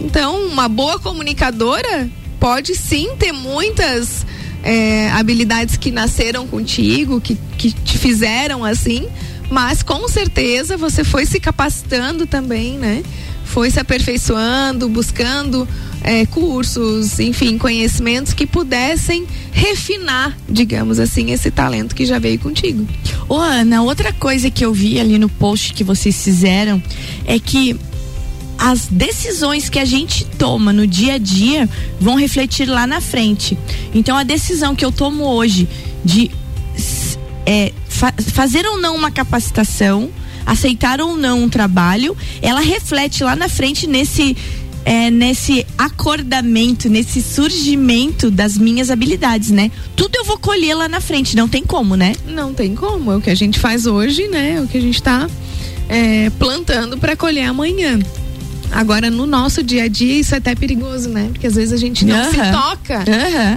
Então, 0.00 0.46
uma 0.46 0.68
boa 0.68 0.98
comunicadora 0.98 2.08
pode 2.38 2.74
sim 2.74 3.10
ter 3.18 3.32
muitas 3.32 4.26
é, 4.62 5.10
habilidades 5.10 5.76
que 5.76 5.90
nasceram 5.90 6.46
contigo, 6.46 7.20
que, 7.20 7.36
que 7.56 7.72
te 7.72 7.98
fizeram 7.98 8.64
assim, 8.64 9.08
mas 9.50 9.82
com 9.82 10.06
certeza 10.08 10.76
você 10.76 11.04
foi 11.04 11.26
se 11.26 11.38
capacitando 11.38 12.26
também, 12.26 12.78
né? 12.78 13.02
Foi 13.54 13.70
se 13.70 13.78
aperfeiçoando, 13.78 14.88
buscando 14.88 15.66
é, 16.02 16.26
cursos, 16.26 17.20
enfim, 17.20 17.56
conhecimentos 17.56 18.32
que 18.32 18.46
pudessem 18.46 19.28
refinar, 19.52 20.36
digamos 20.48 20.98
assim, 20.98 21.30
esse 21.30 21.52
talento 21.52 21.94
que 21.94 22.04
já 22.04 22.18
veio 22.18 22.36
contigo. 22.40 22.84
Ô 23.28 23.36
Ana, 23.36 23.80
outra 23.82 24.12
coisa 24.12 24.50
que 24.50 24.64
eu 24.64 24.74
vi 24.74 24.98
ali 24.98 25.20
no 25.20 25.28
post 25.28 25.72
que 25.72 25.84
vocês 25.84 26.24
fizeram 26.24 26.82
é 27.24 27.38
que 27.38 27.76
as 28.58 28.86
decisões 28.86 29.68
que 29.68 29.78
a 29.78 29.84
gente 29.84 30.24
toma 30.36 30.72
no 30.72 30.84
dia 30.84 31.14
a 31.14 31.18
dia 31.18 31.70
vão 32.00 32.16
refletir 32.16 32.68
lá 32.68 32.88
na 32.88 33.00
frente. 33.00 33.56
Então 33.94 34.16
a 34.16 34.24
decisão 34.24 34.74
que 34.74 34.84
eu 34.84 34.90
tomo 34.90 35.22
hoje 35.26 35.68
de 36.04 36.28
é, 37.46 37.72
fa 37.88 38.12
fazer 38.32 38.66
ou 38.66 38.78
não 38.78 38.96
uma 38.96 39.12
capacitação 39.12 40.10
aceitar 40.46 41.00
ou 41.00 41.16
não 41.16 41.42
um 41.42 41.48
trabalho, 41.48 42.16
ela 42.42 42.60
reflete 42.60 43.24
lá 43.24 43.34
na 43.34 43.48
frente 43.48 43.86
nesse 43.86 44.36
é, 44.84 45.10
nesse 45.10 45.66
acordamento, 45.78 46.90
nesse 46.90 47.22
surgimento 47.22 48.30
das 48.30 48.58
minhas 48.58 48.90
habilidades, 48.90 49.50
né? 49.50 49.70
Tudo 49.96 50.16
eu 50.16 50.24
vou 50.24 50.38
colher 50.38 50.74
lá 50.74 50.88
na 50.88 51.00
frente, 51.00 51.34
não 51.34 51.48
tem 51.48 51.64
como, 51.64 51.96
né? 51.96 52.14
Não 52.28 52.52
tem 52.52 52.74
como, 52.74 53.10
é 53.10 53.16
o 53.16 53.20
que 53.20 53.30
a 53.30 53.34
gente 53.34 53.58
faz 53.58 53.86
hoje, 53.86 54.28
né? 54.28 54.56
É 54.56 54.60
o 54.60 54.68
que 54.68 54.76
a 54.76 54.80
gente 54.80 54.96
está 54.96 55.26
é, 55.88 56.30
plantando 56.38 56.98
para 56.98 57.16
colher 57.16 57.46
amanhã. 57.46 57.98
Agora, 58.70 59.08
no 59.08 59.24
nosso 59.24 59.62
dia 59.62 59.84
a 59.84 59.88
dia, 59.88 60.18
isso 60.18 60.34
é 60.34 60.38
até 60.38 60.54
perigoso, 60.54 61.08
né? 61.08 61.30
Porque 61.32 61.46
às 61.46 61.54
vezes 61.54 61.72
a 61.72 61.76
gente 61.76 62.04
não 62.04 62.30
se 62.30 62.36
toca 62.36 63.04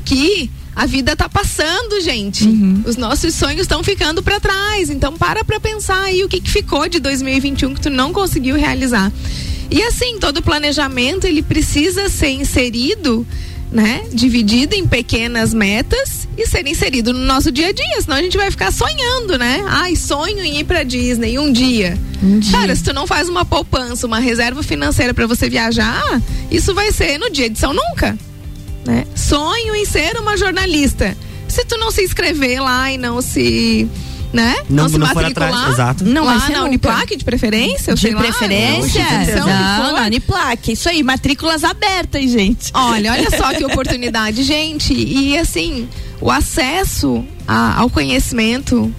que 0.05 0.49
a 0.77 0.85
vida 0.85 1.15
tá 1.15 1.27
passando, 1.27 1.99
gente. 2.01 2.43
Uhum. 2.43 2.83
Os 2.85 2.95
nossos 2.95 3.33
sonhos 3.33 3.61
estão 3.61 3.83
ficando 3.83 4.21
para 4.21 4.39
trás. 4.39 4.91
Então 4.91 5.17
para 5.17 5.43
pra 5.43 5.59
pensar 5.59 6.03
aí 6.03 6.23
o 6.23 6.29
que, 6.29 6.39
que 6.39 6.51
ficou 6.51 6.87
de 6.87 6.99
2021 6.99 7.73
que 7.73 7.81
tu 7.81 7.89
não 7.89 8.13
conseguiu 8.13 8.55
realizar. 8.55 9.11
E 9.71 9.81
assim, 9.81 10.19
todo 10.19 10.39
planejamento 10.39 11.25
ele 11.25 11.41
precisa 11.41 12.07
ser 12.09 12.29
inserido 12.29 13.25
né? 13.71 14.03
Dividido 14.13 14.75
em 14.75 14.87
pequenas 14.87 15.53
metas 15.53 16.25
e 16.37 16.47
ser 16.47 16.65
inserido 16.67 17.11
no 17.11 17.19
nosso 17.19 17.51
dia 17.51 17.67
a 17.67 17.71
dia, 17.73 18.01
senão 18.01 18.15
a 18.15 18.21
gente 18.21 18.37
vai 18.37 18.49
ficar 18.49 18.71
sonhando, 18.71 19.37
né? 19.37 19.61
Ai, 19.67 19.93
sonho 19.93 20.41
em 20.41 20.59
ir 20.59 20.63
pra 20.63 20.83
Disney 20.83 21.37
um 21.37 21.51
dia. 21.51 21.97
Um 22.23 22.39
dia. 22.39 22.51
Cara, 22.53 22.73
se 22.73 22.81
tu 22.81 22.93
não 22.93 23.05
faz 23.05 23.27
uma 23.27 23.43
poupança, 23.43 24.07
uma 24.07 24.19
reserva 24.19 24.63
financeira 24.63 25.13
para 25.13 25.27
você 25.27 25.49
viajar, 25.49 26.21
isso 26.49 26.73
vai 26.73 26.93
ser 26.93 27.17
no 27.17 27.29
dia 27.29 27.49
de 27.49 27.59
São 27.59 27.73
Nunca 27.73 28.17
né? 28.87 29.05
Sonho 29.15 29.75
em 29.75 29.85
ser 29.85 30.17
uma 30.17 30.35
jornalista. 30.37 31.15
Se 31.47 31.63
tu 31.65 31.77
não 31.77 31.91
se 31.91 32.01
inscrever 32.03 32.61
lá 32.61 32.91
e 32.91 32.97
não 32.97 33.21
se 33.21 33.87
né? 34.33 34.55
Não, 34.69 34.83
Não, 34.83 34.89
se 34.89 34.97
não 34.97 35.07
matricular. 35.07 35.49
atrás, 35.49 35.73
exato. 35.73 36.03
Não, 36.03 36.25
lá 36.25 36.35
na 36.37 36.47
nunca. 36.49 36.63
Uniplac 36.65 37.15
de 37.15 37.23
preferência, 37.23 37.93
De 37.95 38.01
sei 38.01 38.13
lá, 38.13 38.19
preferência? 38.21 39.05
que 39.25 39.31
Não, 39.31 39.47
na 39.93 40.01
Uniplac. 40.05 40.71
Isso 40.73 40.89
aí, 40.89 41.01
matrículas 41.01 41.63
abertas, 41.63 42.29
gente. 42.29 42.69
Olha, 42.73 43.13
olha 43.13 43.29
só 43.31 43.53
que 43.53 43.63
oportunidade, 43.63 44.43
gente. 44.43 44.93
E 44.93 45.37
assim, 45.37 45.87
o 46.19 46.29
acesso 46.29 47.23
a- 47.47 47.79
ao 47.79 47.89
conhecimento 47.89 48.93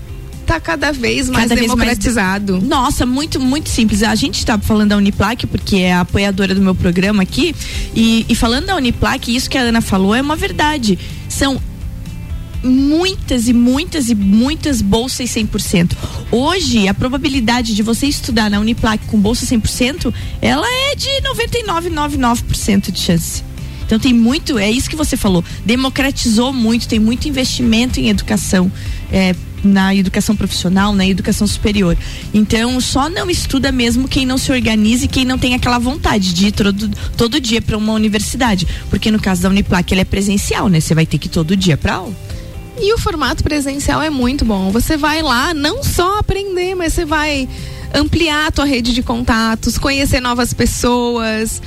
tá 0.49 0.59
cada 0.59 0.91
vez 0.93 1.29
mais 1.29 1.45
Cada 1.45 1.55
vez 1.55 1.69
mais 1.69 1.79
democratizado. 1.79 2.61
Nossa, 2.63 3.05
muito, 3.05 3.39
muito 3.39 3.69
simples. 3.69 4.03
A 4.03 4.15
gente 4.15 4.39
está 4.39 4.59
falando 4.59 4.91
da 4.91 4.97
Uniplac, 4.97 5.47
porque 5.47 5.77
é 5.77 5.93
a 5.93 6.01
apoiadora 6.01 6.55
do 6.55 6.63
meu 6.63 6.75
programa 6.75 7.23
aqui. 7.23 7.55
E, 7.95 8.25
e 8.29 8.35
falando 8.35 8.67
da 8.67 8.77
Uniplac, 8.77 9.35
isso 9.35 9.51
que 9.51 9.59
a 9.59 9.61
Ana 9.61 9.83
falou 9.83 10.15
é 10.15 10.23
uma 10.23 10.37
verdade. 10.37 10.99
São 11.29 11.61
muitas 12.63 13.47
e 13.47 13.53
muitas 13.53 14.09
e 14.09 14.15
muitas 14.15 14.81
bolsas 14.81 15.29
100%. 15.31 15.93
Hoje, 16.33 16.89
a 16.89 16.95
probabilidade 16.95 17.75
de 17.75 17.83
você 17.83 18.07
estudar 18.07 18.51
na 18.51 18.59
Uniplac 18.59 19.07
com 19.07 19.19
bolsa 19.21 19.45
100%, 19.47 20.13
ela 20.41 20.67
é 20.67 20.95
de 20.95 21.09
99,99% 21.09 22.91
de 22.91 22.99
chance. 22.99 23.48
Então 23.89 23.99
tem 23.99 24.13
muito, 24.13 24.59
é 24.59 24.71
isso 24.71 24.89
que 24.91 24.95
você 24.95 25.17
falou, 25.17 25.43
democratizou 25.65 26.53
muito, 26.53 26.87
tem 26.87 26.99
muito 26.99 27.27
investimento 27.27 27.99
em 27.99 28.11
educação, 28.11 28.71
é, 29.11 29.35
na 29.65 29.95
educação 29.95 30.37
profissional, 30.37 30.95
na 30.95 31.07
educação 31.07 31.47
superior. 31.47 31.97
Então 32.35 32.79
só 32.83 33.09
não 33.09 33.31
estuda 33.31 33.73
mesmo 33.73 34.07
quem 34.07 34.27
não 34.27 34.37
se 34.37 34.53
organiza 34.53 35.07
e 35.07 35.09
quem 35.09 35.25
não 35.25 35.39
tem 35.39 35.55
aquela 35.55 35.79
vontade 35.79 36.35
de 36.35 36.49
ir 36.49 36.53
todo, 36.53 36.91
todo 37.17 37.41
dia 37.41 37.63
para 37.63 37.79
uma 37.79 37.95
universidade. 37.95 38.69
Porque 38.91 39.11
no 39.11 39.19
caso 39.19 39.41
da 39.41 39.49
Uniplac, 39.49 39.91
ele 39.91 40.03
é 40.03 40.05
presencial, 40.05 40.69
né? 40.69 40.81
Você 40.81 40.95
vai 40.95 41.07
ter 41.07 41.17
que 41.17 41.27
ir 41.27 41.31
todo 41.31 41.57
dia 41.57 41.79
para 41.79 41.95
aula. 41.95 42.15
E 42.79 42.93
o 42.93 42.99
formato 42.99 43.43
presencial 43.43 44.03
é 44.03 44.11
muito 44.11 44.45
bom. 44.45 44.71
Você 44.71 44.99
vai 44.99 45.23
lá 45.23 45.55
não 45.55 45.83
só 45.83 46.19
aprender, 46.19 46.75
mas 46.75 46.93
você 46.93 47.07
vai 47.07 47.49
ampliar 47.95 48.49
a 48.49 48.51
tua 48.51 48.67
rede 48.67 48.93
de 48.93 49.03
contatos, 49.03 49.79
conhecer 49.79 50.21
novas 50.21 50.53
pessoas. 50.53 51.63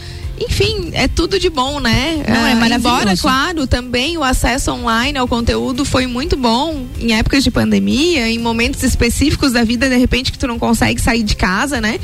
Enfim, 0.50 0.90
é 0.94 1.08
tudo 1.08 1.40
de 1.40 1.50
bom, 1.50 1.80
né? 1.80 2.24
Não, 2.28 2.46
é 2.48 2.52
Ah, 2.54 2.56
maravilhoso. 2.56 2.78
Embora, 2.98 3.18
claro, 3.18 3.68
também 3.68 4.18
o 4.18 4.24
acesso 4.24 4.72
online 4.72 5.18
ao 5.18 5.28
conteúdo 5.28 5.86
foi 5.86 6.08
muito 6.08 6.36
bom 6.36 6.86
em 7.00 7.14
épocas 7.14 7.44
de 7.44 7.52
pandemia, 7.52 8.30
em 8.30 8.40
momentos 8.40 8.84
específicos 8.84 9.52
da 9.52 9.64
vida, 9.64 9.90
de 9.90 9.98
repente, 9.98 10.32
que 10.32 10.38
tu 10.38 10.48
não 10.48 10.58
consegue 10.60 11.00
sair 11.02 11.24
de 11.24 11.36
casa, 11.36 11.80
né? 11.80 12.00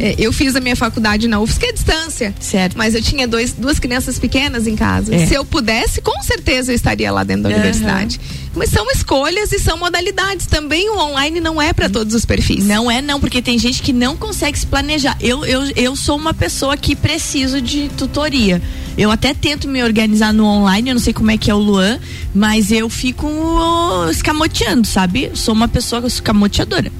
É, 0.00 0.14
Eu 0.18 0.32
fiz 0.32 0.54
a 0.56 0.60
minha 0.60 0.76
faculdade 0.76 1.28
na 1.28 1.38
UFSC 1.40 1.66
à 1.66 1.72
distância. 1.72 2.34
Certo. 2.40 2.76
Mas 2.76 2.94
eu 2.94 3.02
tinha 3.02 3.26
dois, 3.28 3.52
duas 3.52 3.78
crianças 3.78 4.18
pequenas 4.18 4.66
em 4.66 4.76
casa. 4.76 5.14
É. 5.14 5.26
Se 5.26 5.34
eu 5.34 5.44
pudesse, 5.44 6.00
com 6.00 6.22
certeza 6.22 6.72
eu 6.72 6.76
estaria 6.76 7.10
lá 7.12 7.22
dentro 7.24 7.44
da 7.44 7.48
Aham. 7.50 7.58
universidade. 7.58 8.20
Mas 8.54 8.70
são 8.70 8.88
escolhas 8.92 9.50
e 9.52 9.58
são 9.58 9.76
modalidades. 9.76 10.46
Também 10.46 10.88
o 10.88 10.96
online 10.98 11.40
não 11.40 11.60
é 11.60 11.72
para 11.72 11.88
todos 11.88 12.14
os 12.14 12.24
perfis. 12.24 12.64
Não 12.64 12.88
é 12.88 13.02
não, 13.02 13.18
porque 13.18 13.42
tem 13.42 13.58
gente 13.58 13.82
que 13.82 13.92
não 13.92 14.16
consegue 14.16 14.56
se 14.58 14.64
planejar. 14.66 15.16
Eu, 15.20 15.44
eu, 15.44 15.64
eu 15.74 15.96
sou 15.96 16.16
uma 16.16 16.32
pessoa 16.32 16.76
que 16.76 16.94
preciso 16.94 17.60
de 17.60 17.73
tutoria. 17.96 18.60
Eu 18.96 19.10
até 19.10 19.34
tento 19.34 19.68
me 19.68 19.82
organizar 19.82 20.32
no 20.32 20.44
online, 20.44 20.90
eu 20.90 20.94
não 20.94 21.02
sei 21.02 21.12
como 21.12 21.30
é 21.30 21.36
que 21.36 21.50
é 21.50 21.54
o 21.54 21.58
Luan, 21.58 21.98
mas 22.34 22.70
eu 22.70 22.88
fico 22.88 23.26
oh, 23.26 24.08
escamoteando, 24.10 24.86
sabe? 24.86 25.30
Sou 25.34 25.54
uma 25.54 25.68
pessoa 25.68 26.06
escamoteadora. 26.06 26.92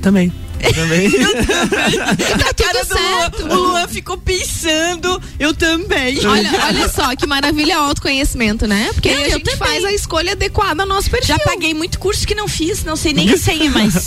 Também. 0.00 0.32
Também. 0.74 1.08
A 2.48 2.54
cara 2.54 2.84
do 2.84 2.86
certo. 2.86 3.46
Luan, 3.46 3.56
o 3.56 3.62
Luan 3.68 3.88
ficou 3.88 4.16
pensando, 4.18 5.20
eu 5.38 5.54
também. 5.54 6.18
Olha, 6.26 6.50
olha 6.66 6.88
só 6.88 7.14
que 7.16 7.26
maravilha 7.26 7.78
o 7.78 7.82
autoconhecimento, 7.84 8.66
né? 8.66 8.90
Porque 8.92 9.10
Não, 9.12 9.18
a 9.22 9.26
eu 9.26 9.30
gente 9.32 9.44
também. 9.44 9.58
faz 9.58 9.84
a 9.84 9.92
escolha 9.92 10.32
adequada 10.32 10.82
ao 10.82 10.88
nosso 10.88 11.10
perfil. 11.10 11.36
Já 11.36 11.38
paguei 11.38 11.74
muito 11.74 11.98
curso 11.98 12.26
que 12.26 12.34
não 12.34 12.46
fiz, 12.48 12.84
não 12.84 12.96
sei 12.96 13.12
nem 13.12 13.30
a 13.32 13.38
senha 13.38 13.70
mais. 13.70 14.04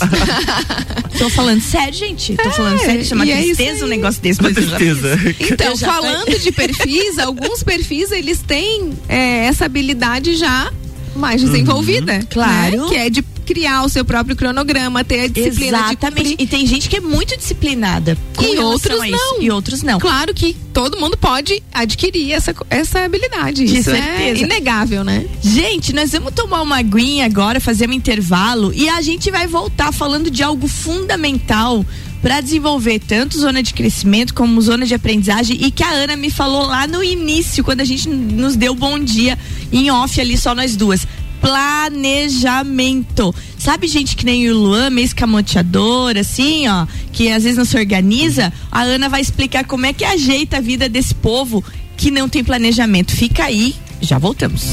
Tô 1.18 1.28
falando 1.30 1.60
sério, 1.60 1.94
gente. 1.94 2.34
Tô 2.36 2.50
falando 2.50 2.78
sério, 2.78 3.00
isso 3.02 3.14
é 3.14 3.16
uma 3.16 3.28
é 3.28 3.42
tristeza 3.42 3.84
um 3.84 3.88
negócio 3.88 4.20
desse. 4.20 4.38
Com 4.40 4.46
mas 4.46 4.56
eu 4.56 4.78
fiz. 4.78 4.98
Então, 5.54 5.68
Eu 5.68 5.78
falando 5.78 6.38
de 6.38 6.52
perfis, 6.52 7.18
alguns 7.18 7.62
perfis 7.62 8.10
eles 8.10 8.40
têm 8.40 8.92
é, 9.08 9.46
essa 9.46 9.64
habilidade 9.66 10.34
já 10.34 10.72
mais 11.14 11.40
desenvolvida. 11.40 12.14
Uhum. 12.14 12.26
claro. 12.30 12.82
né? 12.82 12.88
Que 12.88 12.96
é 12.96 13.10
de 13.10 13.22
criar 13.44 13.84
o 13.84 13.88
seu 13.88 14.04
próprio 14.04 14.34
cronograma, 14.34 15.04
ter 15.04 15.20
a 15.20 15.28
disciplina 15.28 15.78
Exatamente. 15.78 16.36
E 16.38 16.46
tem 16.46 16.66
gente 16.66 16.88
que 16.88 16.96
é 16.96 17.00
muito 17.00 17.36
disciplinada. 17.36 18.16
E 18.40 18.58
outros 18.58 18.98
não. 18.98 19.42
E 19.42 19.50
outros 19.50 19.82
não. 19.82 20.00
Claro 20.00 20.34
que 20.34 20.56
todo 20.72 20.98
mundo 20.98 21.16
pode 21.16 21.62
adquirir 21.72 22.32
essa, 22.32 22.54
essa 22.68 23.04
habilidade. 23.04 23.64
De 23.64 23.78
Isso 23.78 23.90
é 23.90 24.02
certeza. 24.02 24.42
inegável, 24.42 25.04
né? 25.04 25.26
Gente, 25.42 25.92
nós 25.92 26.10
vamos 26.12 26.32
tomar 26.32 26.62
uma 26.62 26.78
aguinha 26.78 27.26
agora, 27.26 27.60
fazer 27.60 27.88
um 27.88 27.92
intervalo 27.92 28.72
e 28.74 28.88
a 28.88 29.00
gente 29.00 29.30
vai 29.30 29.46
voltar 29.46 29.92
falando 29.92 30.30
de 30.30 30.42
algo 30.42 30.66
fundamental 30.66 31.84
para 32.24 32.40
desenvolver 32.40 33.00
tanto 33.00 33.38
zona 33.38 33.62
de 33.62 33.74
crescimento 33.74 34.32
como 34.32 34.58
zona 34.62 34.86
de 34.86 34.94
aprendizagem 34.94 35.58
e 35.60 35.70
que 35.70 35.82
a 35.82 35.90
Ana 35.90 36.16
me 36.16 36.30
falou 36.30 36.66
lá 36.66 36.86
no 36.86 37.04
início, 37.04 37.62
quando 37.62 37.82
a 37.82 37.84
gente 37.84 38.08
nos 38.08 38.56
deu 38.56 38.74
bom 38.74 38.98
dia 38.98 39.38
em 39.70 39.90
off 39.90 40.18
ali, 40.18 40.38
só 40.38 40.54
nós 40.54 40.74
duas. 40.74 41.06
Planejamento. 41.44 43.34
Sabe, 43.58 43.86
gente 43.86 44.16
que 44.16 44.24
nem 44.24 44.50
o 44.50 44.56
Luan, 44.56 44.88
meio 44.88 45.04
escamoteador, 45.04 46.16
assim, 46.16 46.66
ó, 46.66 46.86
que 47.12 47.30
às 47.30 47.42
vezes 47.42 47.58
não 47.58 47.66
se 47.66 47.76
organiza? 47.76 48.50
A 48.72 48.80
Ana 48.80 49.10
vai 49.10 49.20
explicar 49.20 49.64
como 49.66 49.84
é 49.84 49.92
que 49.92 50.06
ajeita 50.06 50.56
a 50.56 50.60
vida 50.60 50.88
desse 50.88 51.14
povo 51.14 51.62
que 51.98 52.10
não 52.10 52.30
tem 52.30 52.42
planejamento. 52.42 53.12
Fica 53.12 53.44
aí, 53.44 53.76
já 54.00 54.16
voltamos. 54.18 54.64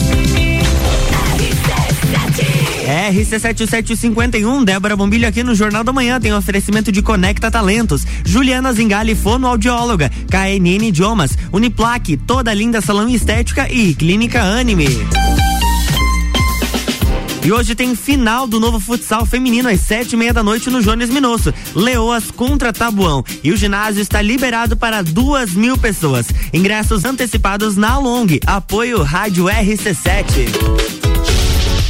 RC7751, 2.87 4.63
Débora 4.63 4.95
Bombilho 4.95 5.27
aqui 5.27 5.43
no 5.43 5.53
Jornal 5.53 5.83
da 5.83 5.91
Manhã 5.91 6.21
tem 6.21 6.33
oferecimento 6.33 6.89
de 6.89 7.01
Conecta 7.01 7.51
Talentos, 7.51 8.05
Juliana 8.25 8.71
Zingali, 8.71 9.13
fonoaudióloga, 9.13 10.09
KNN 10.29 10.87
Idiomas, 10.87 11.37
Uniplaque, 11.51 12.15
toda 12.15 12.53
linda 12.53 12.79
salão 12.79 13.09
estética 13.09 13.69
e 13.71 13.93
Clínica 13.93 14.41
Anime. 14.41 14.87
E 17.43 17.51
hoje 17.51 17.73
tem 17.73 17.95
final 17.95 18.45
do 18.45 18.59
novo 18.59 18.79
futsal 18.79 19.25
feminino 19.25 19.67
às 19.67 19.81
sete 19.81 20.13
e 20.13 20.17
meia 20.17 20.31
da 20.31 20.43
noite 20.43 20.69
no 20.69 20.81
Jones 20.81 21.09
Minosso. 21.09 21.51
Leoas 21.75 22.29
contra 22.29 22.71
Tabuão. 22.71 23.23
E 23.43 23.51
o 23.51 23.57
ginásio 23.57 24.01
está 24.01 24.21
liberado 24.21 24.77
para 24.77 25.01
duas 25.01 25.51
mil 25.51 25.77
pessoas. 25.77 26.27
Ingressos 26.53 27.03
antecipados 27.03 27.75
na 27.75 27.97
Long. 27.97 28.27
Apoio 28.45 29.01
Rádio 29.01 29.45
RC7. 29.45 31.00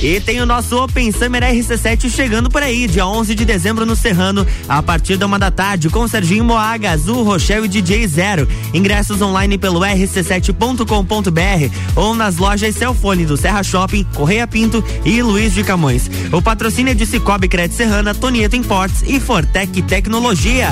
E 0.01 0.19
tem 0.19 0.41
o 0.41 0.47
nosso 0.47 0.83
Open 0.83 1.11
Summer 1.11 1.43
RC7 1.43 2.09
chegando 2.09 2.49
por 2.49 2.63
aí, 2.63 2.87
dia 2.87 3.05
11 3.05 3.35
de 3.35 3.45
dezembro 3.45 3.85
no 3.85 3.95
Serrano, 3.95 4.47
a 4.67 4.81
partir 4.81 5.15
da 5.15 5.27
uma 5.27 5.37
da 5.37 5.51
tarde, 5.51 5.89
com 5.89 6.07
Serginho 6.07 6.43
Moaga, 6.43 6.89
Azul, 6.89 7.23
Rochelle 7.23 7.67
e 7.67 7.69
DJ 7.69 8.07
Zero. 8.07 8.47
Ingressos 8.73 9.21
online 9.21 9.59
pelo 9.59 9.81
rc7.com.br 9.81 11.75
ou 11.95 12.15
nas 12.15 12.37
lojas 12.37 12.75
Celfone 12.75 13.25
do 13.25 13.37
Serra 13.37 13.61
Shopping, 13.61 14.03
Correia 14.15 14.47
Pinto 14.47 14.83
e 15.05 15.21
Luiz 15.21 15.53
de 15.53 15.63
Camões. 15.63 16.09
O 16.31 16.41
patrocínio 16.41 16.91
é 16.91 16.95
de 16.95 17.05
Cicobi 17.05 17.47
Crédito 17.47 17.77
Serrana, 17.77 18.15
Tonieto 18.15 18.55
Imports 18.55 19.03
e 19.05 19.19
Fortec 19.19 19.83
Tecnologia. 19.83 20.71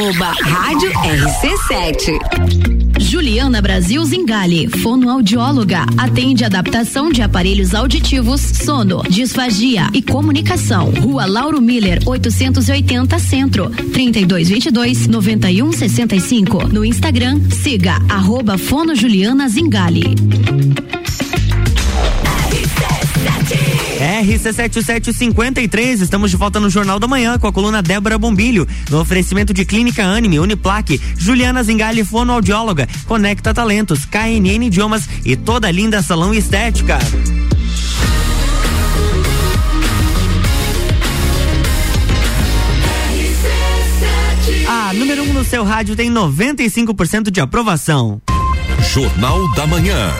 Rádio 0.00 0.92
RC7. 0.92 2.20
Juliana 3.00 3.58
Juliana 3.58 3.60
Brasil 3.60 4.04
Zingale, 4.04 4.68
fonoaudióloga, 4.68 5.86
atende 5.96 6.44
adaptação 6.44 7.10
de 7.10 7.20
aparelhos 7.20 7.74
auditivos, 7.74 8.40
sono, 8.40 9.02
disfagia 9.10 9.90
e 9.92 10.00
comunicação. 10.00 10.92
Rua 11.02 11.26
Lauro 11.26 11.60
Miller, 11.60 12.00
880 12.06 13.18
Centro, 13.18 13.70
3222 13.70 15.08
9165. 15.08 16.68
No 16.68 16.84
Instagram, 16.84 17.40
siga 17.50 18.00
arroba 18.08 18.56
Fono 18.56 18.94
Juliana 18.94 19.48
Zingale. 19.48 20.14
RC7753, 24.22 26.02
estamos 26.02 26.30
de 26.30 26.36
volta 26.36 26.58
no 26.58 26.68
Jornal 26.68 26.98
da 26.98 27.06
Manhã 27.06 27.38
com 27.38 27.46
a 27.46 27.52
coluna 27.52 27.82
Débora 27.82 28.18
Bombilho, 28.18 28.66
no 28.90 29.00
oferecimento 29.00 29.54
de 29.54 29.64
Clínica 29.64 30.04
Anime, 30.04 30.40
Uniplaque, 30.40 31.00
Juliana 31.16 31.62
Zingali, 31.62 32.04
fonoaudióloga, 32.04 32.88
Conecta 33.06 33.54
Talentos, 33.54 34.04
KNN 34.04 34.66
Idiomas 34.66 35.08
e 35.24 35.36
toda 35.36 35.70
linda 35.70 36.02
salão 36.02 36.34
estética. 36.34 36.98
A 44.66 44.92
número 44.92 45.22
1 45.22 45.30
um 45.30 45.32
no 45.32 45.44
seu 45.44 45.64
rádio 45.64 45.94
tem 45.94 46.10
95% 46.10 47.30
de 47.30 47.40
aprovação. 47.40 48.20
Jornal 48.92 49.54
da 49.54 49.66
Manhã. 49.66 50.10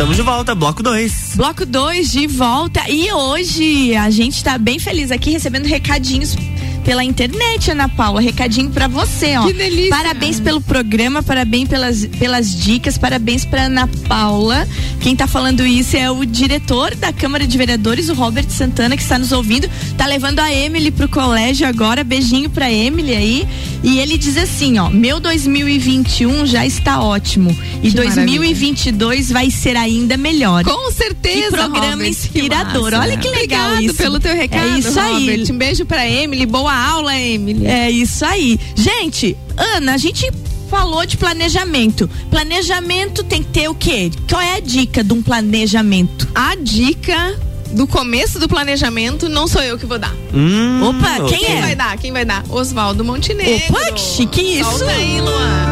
Estamos 0.00 0.16
de 0.16 0.22
volta, 0.22 0.54
bloco 0.54 0.82
2. 0.82 1.32
Bloco 1.36 1.66
2 1.66 2.12
de 2.12 2.26
volta. 2.26 2.88
E 2.88 3.12
hoje 3.12 3.94
a 3.94 4.08
gente 4.08 4.34
está 4.34 4.56
bem 4.56 4.78
feliz 4.78 5.10
aqui 5.10 5.30
recebendo 5.30 5.66
recadinhos 5.66 6.34
pela 6.80 7.04
internet, 7.04 7.70
Ana 7.70 7.88
Paula. 7.88 8.20
Recadinho 8.20 8.70
para 8.70 8.88
você, 8.88 9.36
ó. 9.36 9.46
Que 9.46 9.52
delícia. 9.52 9.90
Parabéns 9.90 10.40
pelo 10.40 10.60
programa, 10.60 11.22
parabéns 11.22 11.68
pelas, 11.68 12.04
pelas 12.18 12.54
dicas, 12.54 12.96
parabéns 12.98 13.44
pra 13.44 13.64
Ana 13.64 13.86
Paula. 14.08 14.66
Quem 15.00 15.14
tá 15.16 15.26
falando 15.26 15.64
isso 15.66 15.96
é 15.96 16.10
o 16.10 16.24
diretor 16.24 16.94
da 16.94 17.12
Câmara 17.12 17.46
de 17.46 17.56
Vereadores, 17.56 18.08
o 18.08 18.14
Robert 18.14 18.48
Santana, 18.50 18.96
que 18.96 19.02
está 19.02 19.18
nos 19.18 19.32
ouvindo. 19.32 19.68
Tá 19.96 20.06
levando 20.06 20.40
a 20.40 20.52
Emily 20.52 20.90
pro 20.90 21.08
colégio 21.08 21.66
agora. 21.66 22.02
Beijinho 22.04 22.50
pra 22.50 22.70
Emily 22.72 23.14
aí. 23.14 23.48
E 23.82 23.98
ele 23.98 24.18
diz 24.18 24.36
assim, 24.36 24.78
ó: 24.78 24.90
Meu 24.90 25.20
2021 25.20 26.46
já 26.46 26.66
está 26.66 27.00
ótimo. 27.02 27.56
E 27.82 27.88
Que 27.90 27.96
2022 27.96 29.30
vai 29.30 29.50
ser 29.50 29.76
ainda 29.76 30.16
melhor. 30.16 30.64
Com 30.64 30.90
certeza, 30.92 31.42
Que 31.42 31.50
programa 31.50 31.90
Robert, 31.92 32.08
inspirador. 32.08 32.90
que. 32.90 32.96
Olha 32.96 33.16
que 33.16 33.28
legal 33.28 33.72
Obrigado 33.72 33.82
isso. 33.82 33.94
pelo 33.94 34.20
teu 34.20 34.34
recado, 34.34 34.74
É 34.76 34.78
isso 34.78 34.98
aí. 35.00 35.30
Robert. 35.30 35.52
Um 35.54 35.58
beijo 35.58 35.84
pra 35.86 36.08
Emily. 36.08 36.46
Boa 36.46 36.69
aula, 36.72 37.16
Emily. 37.16 37.66
É 37.66 37.90
isso 37.90 38.24
aí. 38.24 38.58
Gente, 38.74 39.36
Ana, 39.56 39.94
a 39.94 39.96
gente 39.96 40.30
falou 40.68 41.04
de 41.04 41.16
planejamento. 41.16 42.08
Planejamento 42.30 43.24
tem 43.24 43.42
que 43.42 43.48
ter 43.50 43.68
o 43.68 43.74
quê? 43.74 44.10
Qual 44.28 44.40
é 44.40 44.56
a 44.56 44.60
dica 44.60 45.02
de 45.02 45.12
um 45.12 45.20
planejamento? 45.22 46.28
A 46.34 46.54
dica 46.54 47.36
do 47.72 47.86
começo 47.86 48.38
do 48.38 48.48
planejamento 48.48 49.28
não 49.28 49.46
sou 49.46 49.62
eu 49.62 49.78
que 49.78 49.86
vou 49.86 49.98
dar. 49.98 50.14
Hum, 50.34 50.82
Opa, 50.88 51.28
quem 51.28 51.38
Quem 51.38 51.56
é? 51.58 51.60
vai 51.60 51.74
dar? 51.76 51.96
Quem 51.98 52.12
vai 52.12 52.24
dar? 52.24 52.44
Oswaldo 52.48 53.04
Montenegro. 53.04 53.74
Opa, 53.76 53.92
que 53.92 54.00
chique 54.00 54.40
isso. 54.60 54.70
Solta 54.70 54.90
aí, 54.92 55.20
Luan. 55.20 55.66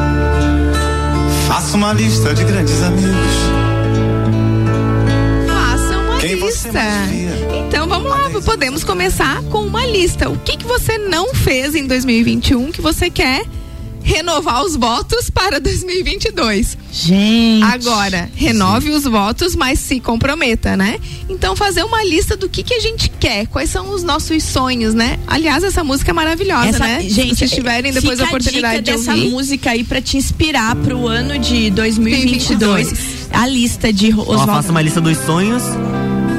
Faça 1.48 1.76
uma 1.76 1.92
lista 1.92 2.34
de 2.34 2.44
grandes 2.44 2.82
amigos. 2.82 3.14
Faça 5.46 5.98
uma 5.98 6.18
Quem 6.18 6.34
lista. 6.34 6.70
Então 7.66 7.88
vamos 7.88 8.10
lá, 8.10 8.27
podemos 8.42 8.84
começar 8.84 9.42
com 9.44 9.66
uma 9.66 9.84
lista. 9.86 10.28
O 10.28 10.38
que, 10.38 10.56
que 10.56 10.64
você 10.66 10.98
não 10.98 11.34
fez 11.34 11.74
em 11.74 11.86
2021 11.86 12.70
que 12.72 12.80
você 12.80 13.10
quer 13.10 13.44
renovar 14.02 14.64
os 14.64 14.74
votos 14.74 15.28
para 15.28 15.60
2022? 15.60 16.78
Gente. 16.90 17.62
Agora, 17.64 18.30
renove 18.34 18.90
os 18.90 19.04
votos, 19.04 19.54
mas 19.54 19.78
se 19.78 20.00
comprometa, 20.00 20.76
né? 20.76 20.98
Então, 21.28 21.54
fazer 21.54 21.82
uma 21.84 22.02
lista 22.04 22.34
do 22.36 22.48
que, 22.48 22.62
que 22.62 22.72
a 22.74 22.80
gente 22.80 23.10
quer, 23.20 23.46
quais 23.48 23.68
são 23.68 23.90
os 23.90 24.02
nossos 24.02 24.42
sonhos, 24.44 24.94
né? 24.94 25.18
Aliás, 25.26 25.62
essa 25.62 25.84
música 25.84 26.10
é 26.10 26.14
maravilhosa, 26.14 26.68
Essa, 26.68 26.78
né? 26.78 27.00
gente, 27.02 27.30
se 27.30 27.36
vocês 27.40 27.50
tiverem 27.50 27.92
depois 27.92 28.18
a 28.20 28.24
oportunidade 28.24 28.78
dica 28.78 28.92
de 28.92 28.98
dessa 28.98 29.14
ouvir. 29.14 29.28
música 29.30 29.70
aí 29.72 29.84
pra 29.84 30.00
te 30.00 30.16
inspirar 30.16 30.74
pro 30.76 31.06
ano 31.06 31.38
de 31.38 31.70
2022. 31.70 33.28
A 33.30 33.46
lista 33.46 33.92
de 33.92 34.10
Ó, 34.14 34.22
Oswaldo. 34.22 34.46
faça 34.46 34.70
uma 34.70 34.80
lista 34.80 35.00
dos 35.02 35.18
sonhos. 35.18 35.62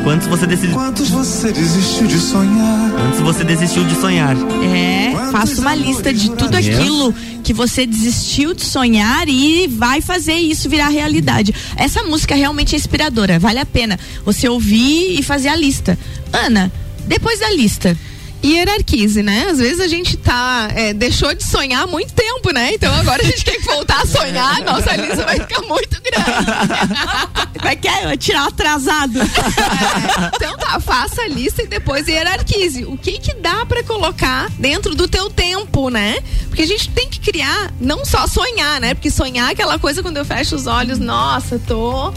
Quantos 0.03 0.27
você 0.27 0.47
decidiu? 0.47 0.75
Quantos 0.75 1.09
você 1.09 1.51
desistiu 1.51 2.07
de 2.07 2.19
sonhar? 2.19 2.91
Quantos 2.91 3.19
você 3.19 3.43
desistiu 3.43 3.83
de 3.83 3.95
sonhar? 3.95 4.35
É, 4.63 5.31
faça 5.31 5.61
uma 5.61 5.75
lista 5.75 6.13
de 6.13 6.31
tudo 6.31 6.55
aquilo 6.55 7.13
que 7.43 7.53
você 7.53 7.85
desistiu 7.85 8.53
de 8.53 8.63
sonhar 8.63 9.27
e 9.27 9.67
vai 9.67 10.01
fazer 10.01 10.33
isso 10.33 10.69
virar 10.69 10.89
realidade. 10.89 11.53
Essa 11.75 12.03
música 12.03 12.35
realmente 12.35 12.75
é 12.75 12.77
inspiradora, 12.77 13.39
vale 13.39 13.59
a 13.59 13.65
pena 13.65 13.99
você 14.23 14.47
ouvir 14.47 15.19
e 15.19 15.23
fazer 15.23 15.49
a 15.49 15.55
lista. 15.55 15.97
Ana, 16.31 16.71
depois 17.05 17.39
da 17.39 17.51
lista, 17.51 17.97
hierarquize, 18.43 19.21
né? 19.21 19.47
Às 19.49 19.59
vezes 19.59 19.79
a 19.79 19.87
gente 19.87 20.15
tá 20.17 20.69
é, 20.73 20.93
deixou 20.93 21.33
de 21.33 21.43
sonhar 21.43 21.83
há 21.83 21.87
muito 21.87 22.13
tempo, 22.13 22.51
né? 22.51 22.73
Então 22.73 22.93
agora 22.95 23.21
a 23.21 23.25
gente 23.25 23.43
tem 23.43 23.59
que 23.59 23.65
voltar 23.65 24.01
a 24.01 24.05
sonhar, 24.05 24.61
nossa 24.63 24.95
lista 24.95 25.25
vai 25.25 25.39
ficar 25.39 25.61
muito 25.63 26.01
grande. 26.01 27.59
vai 27.61 27.75
quer 27.75 28.17
tirar 28.17 28.47
atrasado. 28.47 29.19
É, 29.19 29.25
então 30.35 30.57
tá, 30.57 30.79
faça 30.79 31.21
a 31.23 31.27
lista 31.27 31.63
e 31.63 31.67
depois 31.67 32.07
hierarquize. 32.07 32.85
O 32.85 32.97
que 32.97 33.19
que 33.19 33.33
dá 33.35 33.65
pra 33.65 33.83
colocar 33.83 34.49
dentro 34.57 34.95
do 34.95 35.07
teu 35.07 35.29
tempo, 35.29 35.89
né? 35.89 36.19
Porque 36.47 36.61
a 36.61 36.67
gente 36.67 36.89
tem 36.89 37.09
que 37.09 37.19
criar, 37.19 37.73
não 37.79 38.05
só 38.05 38.25
sonhar, 38.27 38.79
né? 38.79 38.93
Porque 38.93 39.11
sonhar 39.11 39.49
é 39.49 39.51
aquela 39.51 39.77
coisa 39.77 40.01
quando 40.01 40.17
eu 40.17 40.25
fecho 40.25 40.55
os 40.55 40.65
olhos, 40.65 40.97
nossa, 40.97 41.59
tô 41.59 42.13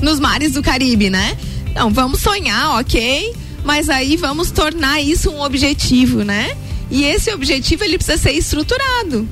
nos 0.00 0.20
mares 0.20 0.52
do 0.52 0.62
Caribe, 0.62 1.10
né? 1.10 1.36
Não, 1.74 1.90
vamos 1.90 2.20
sonhar, 2.20 2.78
ok? 2.78 3.34
Mas 3.64 3.88
aí 3.88 4.16
vamos 4.16 4.50
tornar 4.50 5.00
isso 5.00 5.30
um 5.30 5.40
objetivo, 5.40 6.22
né? 6.22 6.56
E 6.90 7.04
esse 7.04 7.32
objetivo 7.32 7.82
ele 7.82 7.96
precisa 7.96 8.18
ser 8.18 8.32
estruturado. 8.32 9.26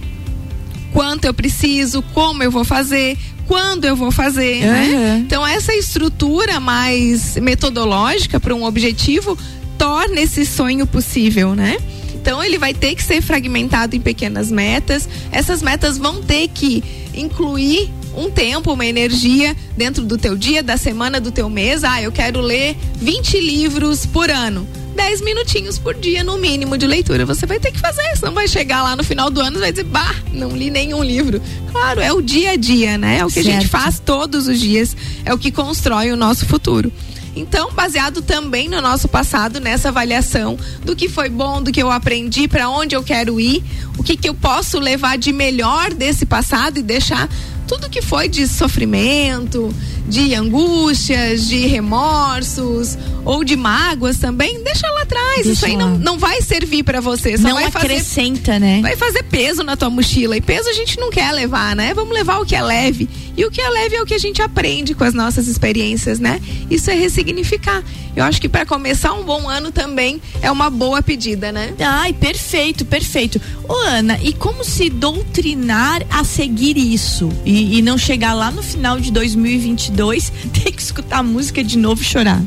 Quanto 0.92 1.26
eu 1.26 1.34
preciso, 1.34 2.02
como 2.14 2.42
eu 2.42 2.50
vou 2.50 2.64
fazer, 2.64 3.16
quando 3.46 3.84
eu 3.84 3.94
vou 3.94 4.10
fazer, 4.10 4.62
né? 4.64 4.88
Uhum. 4.88 5.18
Então 5.18 5.46
essa 5.46 5.74
estrutura 5.74 6.58
mais 6.58 7.36
metodológica 7.36 8.40
para 8.40 8.54
um 8.54 8.64
objetivo 8.64 9.36
torna 9.78 10.20
esse 10.20 10.46
sonho 10.46 10.86
possível, 10.86 11.54
né? 11.54 11.76
Então 12.14 12.42
ele 12.42 12.56
vai 12.56 12.72
ter 12.72 12.94
que 12.94 13.02
ser 13.02 13.20
fragmentado 13.20 13.96
em 13.96 14.00
pequenas 14.00 14.50
metas. 14.50 15.08
Essas 15.30 15.60
metas 15.60 15.98
vão 15.98 16.22
ter 16.22 16.48
que 16.48 16.82
incluir 17.14 17.90
um 18.14 18.30
tempo, 18.30 18.72
uma 18.72 18.86
energia 18.86 19.56
dentro 19.76 20.04
do 20.04 20.18
teu 20.18 20.36
dia, 20.36 20.62
da 20.62 20.76
semana, 20.76 21.20
do 21.20 21.30
teu 21.30 21.48
mês. 21.48 21.84
Ah, 21.84 22.00
eu 22.02 22.12
quero 22.12 22.40
ler 22.40 22.76
20 22.96 23.40
livros 23.40 24.06
por 24.06 24.30
ano. 24.30 24.66
10 24.94 25.22
minutinhos 25.22 25.78
por 25.78 25.94
dia, 25.94 26.22
no 26.22 26.36
mínimo, 26.36 26.76
de 26.76 26.86
leitura. 26.86 27.24
Você 27.24 27.46
vai 27.46 27.58
ter 27.58 27.72
que 27.72 27.80
fazer, 27.80 28.16
senão 28.16 28.32
vai 28.32 28.46
chegar 28.46 28.82
lá 28.82 28.94
no 28.94 29.02
final 29.02 29.30
do 29.30 29.40
ano 29.40 29.56
e 29.56 29.60
vai 29.60 29.70
dizer, 29.72 29.84
bah, 29.84 30.14
não 30.32 30.50
li 30.54 30.70
nenhum 30.70 31.02
livro. 31.02 31.40
Claro, 31.70 32.00
é 32.00 32.12
o 32.12 32.20
dia 32.20 32.50
a 32.50 32.56
dia, 32.56 32.98
né? 32.98 33.18
É 33.18 33.24
o 33.24 33.28
que 33.28 33.40
a 33.40 33.44
gente 33.44 33.68
Certo. 33.68 33.70
faz 33.70 33.98
todos 33.98 34.46
os 34.46 34.60
dias, 34.60 34.94
é 35.24 35.32
o 35.32 35.38
que 35.38 35.50
constrói 35.50 36.12
o 36.12 36.16
nosso 36.16 36.44
futuro. 36.46 36.92
Então, 37.34 37.72
baseado 37.72 38.20
também 38.20 38.68
no 38.68 38.80
nosso 38.82 39.08
passado, 39.08 39.58
nessa 39.58 39.88
avaliação 39.88 40.58
do 40.84 40.94
que 40.94 41.08
foi 41.08 41.30
bom, 41.30 41.62
do 41.62 41.72
que 41.72 41.82
eu 41.82 41.90
aprendi, 41.90 42.46
para 42.46 42.68
onde 42.68 42.94
eu 42.94 43.02
quero 43.02 43.40
ir, 43.40 43.64
o 43.96 44.02
que, 44.02 44.16
que 44.18 44.28
eu 44.28 44.34
posso 44.34 44.78
levar 44.78 45.16
de 45.16 45.32
melhor 45.32 45.94
desse 45.94 46.26
passado 46.26 46.78
e 46.78 46.82
deixar 46.82 47.30
tudo 47.72 47.88
que 47.88 48.02
foi 48.02 48.28
de 48.28 48.46
sofrimento, 48.46 49.74
de 50.06 50.34
angústias, 50.34 51.48
de 51.48 51.66
remorsos 51.66 52.98
ou 53.24 53.42
de 53.42 53.56
mágoas 53.56 54.18
também, 54.18 54.62
deixa 54.62 54.86
lá 54.90 55.02
atrás. 55.02 55.36
Deixa 55.36 55.52
Isso 55.52 55.64
aí 55.64 55.76
lá. 55.76 55.86
não, 55.86 55.98
não 55.98 56.18
vai 56.18 56.42
servir 56.42 56.82
para 56.82 57.00
você. 57.00 57.38
Só 57.38 57.48
Não 57.48 57.54
vai 57.54 57.70
fazer 57.70 57.86
acrescenta, 57.86 58.58
né? 58.58 58.80
vai 58.82 58.96
fazer 58.96 59.22
peso 59.22 59.62
na 59.62 59.74
tua 59.74 59.88
mochila. 59.88 60.36
E 60.36 60.40
peso 60.40 60.68
a 60.68 60.72
gente 60.74 60.98
não 60.98 61.10
quer 61.10 61.32
levar, 61.32 61.74
né? 61.74 61.94
Vamos 61.94 62.12
levar 62.12 62.40
o 62.40 62.44
que 62.44 62.54
é 62.54 62.62
leve. 62.62 63.08
E 63.36 63.44
o 63.46 63.50
que 63.50 63.60
é 63.60 63.68
leve 63.70 63.96
é 63.96 64.02
o 64.02 64.04
que 64.04 64.12
a 64.12 64.18
gente 64.18 64.42
aprende 64.42 64.94
com 64.94 65.04
as 65.04 65.14
nossas 65.14 65.46
experiências, 65.46 66.18
né? 66.18 66.40
Isso 66.70 66.90
é 66.90 66.94
ressignificar. 66.94 67.82
Eu 68.14 68.24
acho 68.24 68.40
que 68.40 68.48
para 68.48 68.66
começar 68.66 69.14
um 69.14 69.22
bom 69.22 69.48
ano 69.48 69.72
também 69.72 70.20
é 70.42 70.50
uma 70.50 70.68
boa 70.68 71.00
pedida, 71.02 71.50
né? 71.50 71.72
Ai, 71.80 72.12
perfeito, 72.12 72.84
perfeito. 72.84 73.40
Ô, 73.66 73.74
Ana, 73.74 74.18
e 74.22 74.34
como 74.34 74.62
se 74.62 74.90
doutrinar 74.90 76.02
a 76.10 76.22
seguir 76.22 76.76
isso? 76.76 77.30
E, 77.46 77.61
e 77.62 77.82
não 77.82 77.96
chegar 77.96 78.34
lá 78.34 78.50
no 78.50 78.62
final 78.62 78.98
de 78.98 79.10
2022, 79.12 80.32
ter 80.52 80.72
que 80.72 80.82
escutar 80.82 81.18
a 81.18 81.22
música 81.22 81.62
de 81.62 81.78
novo 81.78 82.02
e 82.02 82.04
chorar? 82.04 82.42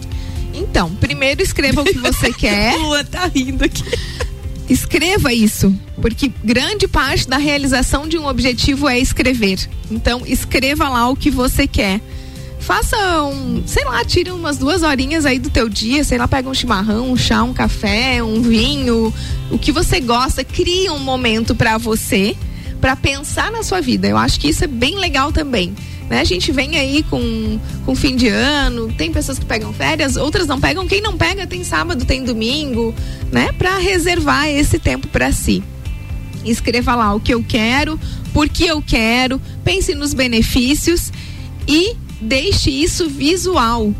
Então, 0.54 0.90
primeiro 0.96 1.42
escreva 1.42 1.82
o 1.82 1.86
que 1.86 1.98
você 1.98 2.32
quer. 2.34 2.78
Lua 2.78 3.04
tá 3.04 3.26
rindo 3.28 3.64
aqui. 3.66 3.84
Escreva 4.70 5.32
isso, 5.32 5.74
porque 6.02 6.32
grande 6.44 6.88
parte 6.88 7.28
da 7.28 7.38
realização 7.38 8.08
de 8.08 8.18
um 8.18 8.26
objetivo 8.28 8.90
é 8.90 8.98
escrever. 8.98 9.60
Então, 9.92 10.24
escreva 10.26 10.90
lá 10.90 11.08
o 11.08 11.16
que 11.16 11.30
você 11.30 11.68
quer. 11.68 12.02
faça 12.60 12.98
um, 13.24 13.62
sei 13.68 13.86
lá, 13.86 14.04
tira 14.04 14.34
umas 14.34 14.58
duas 14.58 14.82
horinhas 14.82 15.24
aí 15.24 15.38
do 15.38 15.52
teu 15.52 15.70
dia, 15.70 16.04
sei 16.04 16.18
lá, 16.18 16.28
pega 16.28 16.50
um 16.50 16.54
chimarrão, 16.54 17.12
um 17.12 17.18
chá, 17.18 17.44
um 17.44 17.54
café, 17.54 18.24
um 18.24 18.42
vinho, 18.42 19.14
o 19.52 19.60
que 19.60 19.72
você 19.72 20.00
gosta, 20.00 20.44
cria 20.44 20.92
um 20.92 21.00
momento 21.00 21.54
para 21.54 21.78
você, 21.78 22.36
para 22.86 22.96
pensar 22.96 23.52
na 23.52 23.64
sua 23.64 23.82
vida. 23.82 24.08
Eu 24.08 24.16
acho 24.16 24.40
que 24.40 24.48
isso 24.48 24.64
é 24.64 24.68
bem 24.68 25.00
legal 25.00 25.32
também. 25.32 25.74
Né? 26.08 26.20
A 26.20 26.24
gente 26.24 26.52
vem 26.52 26.78
aí 26.78 27.02
com, 27.02 27.60
com 27.84 27.96
fim 27.96 28.16
de 28.16 28.28
ano, 28.28 28.94
tem 28.94 29.12
pessoas 29.12 29.40
que 29.40 29.46
pegam 29.46 29.74
férias, 29.74 30.16
outras 30.16 30.46
não 30.46 30.62
pegam. 30.62 30.88
Quem 30.88 31.02
não 31.02 31.18
pega 31.18 31.48
tem 31.48 31.64
sábado, 31.64 32.06
tem 32.06 32.24
domingo, 32.24 32.94
né? 33.32 33.52
Para 33.54 33.80
reservar 33.80 34.48
esse 34.50 34.78
tempo 34.78 35.08
para 35.08 35.32
si. 35.32 35.64
Escreva 36.46 36.94
lá 36.94 37.12
o 37.16 37.20
que 37.20 37.34
eu 37.34 37.44
quero, 37.44 38.00
por 38.32 38.48
que 38.48 38.68
eu 38.68 38.80
quero, 38.84 39.42
pense 39.64 39.96
nos 39.96 40.14
benefícios 40.14 41.12
e 41.68 41.96
deixe 42.22 42.70
isso 42.70 43.10
visual. 43.10 43.92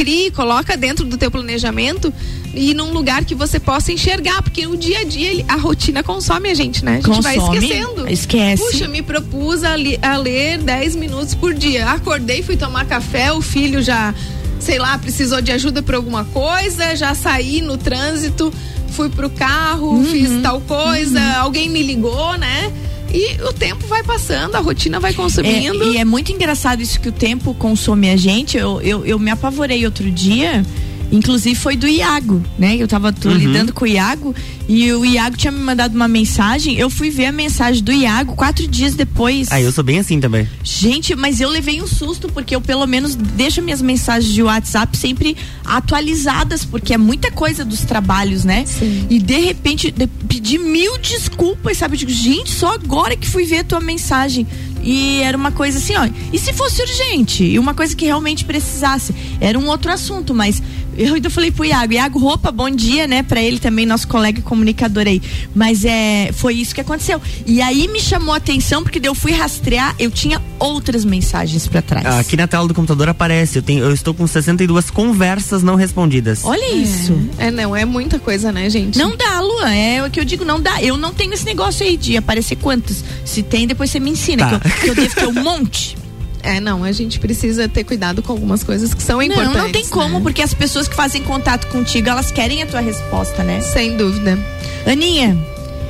Crie, 0.00 0.30
coloca 0.30 0.78
dentro 0.78 1.04
do 1.04 1.18
teu 1.18 1.30
planejamento 1.30 2.10
e 2.54 2.72
num 2.72 2.90
lugar 2.90 3.22
que 3.22 3.34
você 3.34 3.60
possa 3.60 3.92
enxergar, 3.92 4.40
porque 4.42 4.66
o 4.66 4.74
dia 4.74 5.00
a 5.00 5.04
dia 5.04 5.44
a 5.46 5.56
rotina 5.56 6.02
consome 6.02 6.48
a 6.50 6.54
gente, 6.54 6.82
né? 6.82 6.92
A 6.92 6.94
gente 6.96 7.04
Consome, 7.04 7.36
vai 7.36 7.36
esquecendo. 7.58 8.08
esquece. 8.08 8.62
Puxa, 8.62 8.88
me 8.88 9.02
propus 9.02 9.62
a, 9.62 9.76
li, 9.76 9.98
a 10.00 10.16
ler 10.16 10.56
10 10.58 10.96
minutos 10.96 11.34
por 11.34 11.52
dia. 11.52 11.86
Acordei, 11.90 12.42
fui 12.42 12.56
tomar 12.56 12.86
café, 12.86 13.30
o 13.30 13.42
filho 13.42 13.82
já, 13.82 14.14
sei 14.58 14.78
lá, 14.78 14.96
precisou 14.96 15.42
de 15.42 15.52
ajuda 15.52 15.82
por 15.82 15.94
alguma 15.94 16.24
coisa, 16.24 16.96
já 16.96 17.14
saí 17.14 17.60
no 17.60 17.76
trânsito, 17.76 18.50
fui 18.92 19.10
pro 19.10 19.28
carro, 19.28 19.90
Uhum. 19.96 20.04
fiz 20.06 20.40
tal 20.42 20.62
coisa, 20.62 21.20
alguém 21.40 21.68
me 21.68 21.82
ligou, 21.82 22.38
né? 22.38 22.72
E 23.12 23.42
o 23.42 23.52
tempo 23.52 23.86
vai 23.86 24.02
passando, 24.02 24.54
a 24.54 24.60
rotina 24.60 25.00
vai 25.00 25.12
consumindo. 25.12 25.82
É, 25.82 25.86
e 25.86 25.96
é 25.98 26.04
muito 26.04 26.30
engraçado 26.30 26.80
isso 26.80 27.00
que 27.00 27.08
o 27.08 27.12
tempo 27.12 27.52
consome 27.54 28.10
a 28.10 28.16
gente. 28.16 28.56
Eu, 28.56 28.80
eu, 28.80 29.04
eu 29.04 29.18
me 29.18 29.30
apavorei 29.30 29.84
outro 29.84 30.10
dia. 30.10 30.64
Inclusive 31.12 31.54
foi 31.56 31.76
do 31.76 31.88
Iago, 31.88 32.42
né? 32.58 32.76
Eu 32.76 32.86
tava 32.86 33.12
tô 33.12 33.28
Uhum. 33.28 33.34
lidando 33.34 33.72
com 33.72 33.84
o 33.84 33.88
Iago 33.88 34.34
e 34.68 34.92
o 34.92 35.04
Iago 35.04 35.36
tinha 35.36 35.50
me 35.50 35.58
mandado 35.58 35.94
uma 35.94 36.06
mensagem. 36.08 36.76
Eu 36.78 36.88
fui 36.88 37.10
ver 37.10 37.26
a 37.26 37.32
mensagem 37.32 37.82
do 37.82 37.92
Iago 37.92 38.34
quatro 38.36 38.66
dias 38.68 38.94
depois. 38.94 39.48
Ah, 39.50 39.60
eu 39.60 39.72
sou 39.72 39.82
bem 39.82 39.98
assim 39.98 40.20
também. 40.20 40.48
Gente, 40.62 41.14
mas 41.16 41.40
eu 41.40 41.48
levei 41.48 41.82
um 41.82 41.86
susto 41.86 42.28
porque 42.28 42.54
eu 42.54 42.60
pelo 42.60 42.86
menos 42.86 43.14
deixo 43.14 43.60
minhas 43.60 43.82
mensagens 43.82 44.32
de 44.32 44.42
WhatsApp 44.42 44.96
sempre 44.96 45.36
atualizadas, 45.64 46.64
porque 46.64 46.94
é 46.94 46.98
muita 46.98 47.30
coisa 47.32 47.64
dos 47.64 47.80
trabalhos, 47.80 48.44
né? 48.44 48.64
Sim. 48.66 49.06
E 49.10 49.18
de 49.18 49.38
repente 49.40 49.90
de, 49.90 50.06
pedi 50.06 50.58
mil 50.58 50.98
desculpas, 50.98 51.78
sabe? 51.78 51.94
Eu 51.94 51.98
digo, 51.98 52.10
gente, 52.12 52.50
só 52.50 52.74
agora 52.74 53.16
que 53.16 53.26
fui 53.26 53.44
ver 53.44 53.60
a 53.60 53.64
tua 53.64 53.80
mensagem. 53.80 54.46
E 54.82 55.20
era 55.22 55.36
uma 55.36 55.52
coisa 55.52 55.78
assim, 55.78 55.94
ó. 55.94 56.08
E 56.32 56.38
se 56.38 56.52
fosse 56.54 56.80
urgente? 56.82 57.44
E 57.44 57.58
uma 57.58 57.74
coisa 57.74 57.94
que 57.94 58.06
realmente 58.06 58.44
precisasse? 58.44 59.14
Era 59.40 59.58
um 59.58 59.66
outro 59.66 59.90
assunto, 59.92 60.32
mas 60.34 60.62
eu 60.96 61.14
ainda 61.14 61.30
falei 61.30 61.50
pro 61.50 61.64
Iago, 61.64 61.92
Iago 61.92 62.18
Roupa, 62.18 62.50
bom 62.50 62.70
dia, 62.70 63.06
né? 63.06 63.22
Pra 63.22 63.40
ele 63.40 63.58
também, 63.58 63.86
nosso 63.86 64.06
colega 64.08 64.42
comunicador 64.42 65.06
aí. 65.06 65.20
Mas 65.54 65.84
é, 65.84 66.30
foi 66.32 66.54
isso 66.54 66.74
que 66.74 66.80
aconteceu. 66.80 67.20
E 67.46 67.60
aí 67.60 67.88
me 67.88 68.00
chamou 68.00 68.34
a 68.34 68.36
atenção, 68.36 68.82
porque 68.82 69.00
daí 69.00 69.08
eu 69.08 69.14
fui 69.14 69.32
rastrear, 69.32 69.94
eu 69.98 70.10
tinha 70.10 70.40
outras 70.58 71.04
mensagens 71.04 71.66
pra 71.66 71.82
trás. 71.82 72.06
Ah, 72.06 72.20
Aqui 72.20 72.36
na 72.36 72.46
tela 72.46 72.66
do 72.68 72.74
computador 72.74 73.08
aparece, 73.08 73.58
eu, 73.58 73.62
tenho, 73.62 73.84
eu 73.84 73.92
estou 73.92 74.12
com 74.14 74.26
62 74.26 74.90
conversas 74.90 75.62
não 75.62 75.74
respondidas. 75.74 76.44
Olha 76.44 76.74
isso. 76.74 77.18
É, 77.38 77.50
não, 77.50 77.74
é 77.74 77.84
muita 77.84 78.18
coisa, 78.18 78.52
né, 78.52 78.68
gente? 78.68 78.98
Não 78.98 79.16
dá, 79.16 79.40
Luan. 79.40 79.70
É 79.70 80.04
o 80.06 80.10
que 80.10 80.20
eu 80.20 80.24
digo, 80.24 80.44
não 80.44 80.60
dá. 80.60 80.82
Eu 80.82 80.96
não 80.96 81.12
tenho 81.12 81.32
esse 81.32 81.44
negócio 81.44 81.84
aí 81.84 81.96
de 81.96 82.16
aparecer 82.16 82.56
quantos. 82.56 83.04
Se 83.24 83.42
tem, 83.42 83.66
depois 83.66 83.90
você 83.90 84.00
me 84.00 84.10
ensina. 84.10 84.58
Tá. 84.58 84.60
Que, 84.60 84.66
eu, 84.66 84.72
que 84.80 84.88
eu 84.90 84.94
devo 84.94 85.14
ter 85.14 85.28
um 85.28 85.42
monte. 85.42 85.96
É, 86.42 86.58
não, 86.58 86.82
a 86.84 86.92
gente 86.92 87.18
precisa 87.20 87.68
ter 87.68 87.84
cuidado 87.84 88.22
com 88.22 88.32
algumas 88.32 88.62
coisas 88.62 88.94
que 88.94 89.02
são 89.02 89.22
importantes. 89.22 89.54
não, 89.54 89.64
não 89.64 89.72
tem 89.72 89.86
como, 89.86 90.16
né? 90.16 90.20
porque 90.22 90.42
as 90.42 90.54
pessoas 90.54 90.88
que 90.88 90.94
fazem 90.94 91.22
contato 91.22 91.66
contigo, 91.68 92.08
elas 92.08 92.30
querem 92.30 92.62
a 92.62 92.66
tua 92.66 92.80
resposta, 92.80 93.42
né? 93.42 93.60
Sem 93.60 93.96
dúvida. 93.96 94.38
Aninha, 94.86 95.36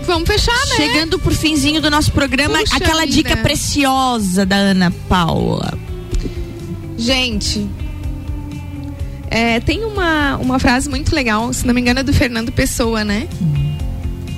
Vamos 0.05 0.29
fechar, 0.29 0.53
né? 0.53 0.77
chegando 0.77 1.19
pro 1.19 1.33
finzinho 1.33 1.81
do 1.81 1.91
nosso 1.91 2.11
programa, 2.11 2.59
Puxa 2.59 2.77
aquela 2.77 3.03
vida. 3.03 3.13
dica 3.13 3.37
preciosa 3.37 4.45
da 4.45 4.57
Ana 4.57 4.91
Paula. 5.09 5.79
Gente, 6.99 7.69
é, 9.31 9.61
tem 9.61 9.85
uma, 9.85 10.37
uma 10.39 10.59
frase 10.59 10.89
muito 10.89 11.15
legal, 11.15 11.53
se 11.53 11.65
não 11.67 11.73
me 11.73 11.81
engano 11.81 12.01
é 12.01 12.03
do 12.03 12.13
Fernando 12.13 12.51
Pessoa, 12.51 13.05
né? 13.05 13.29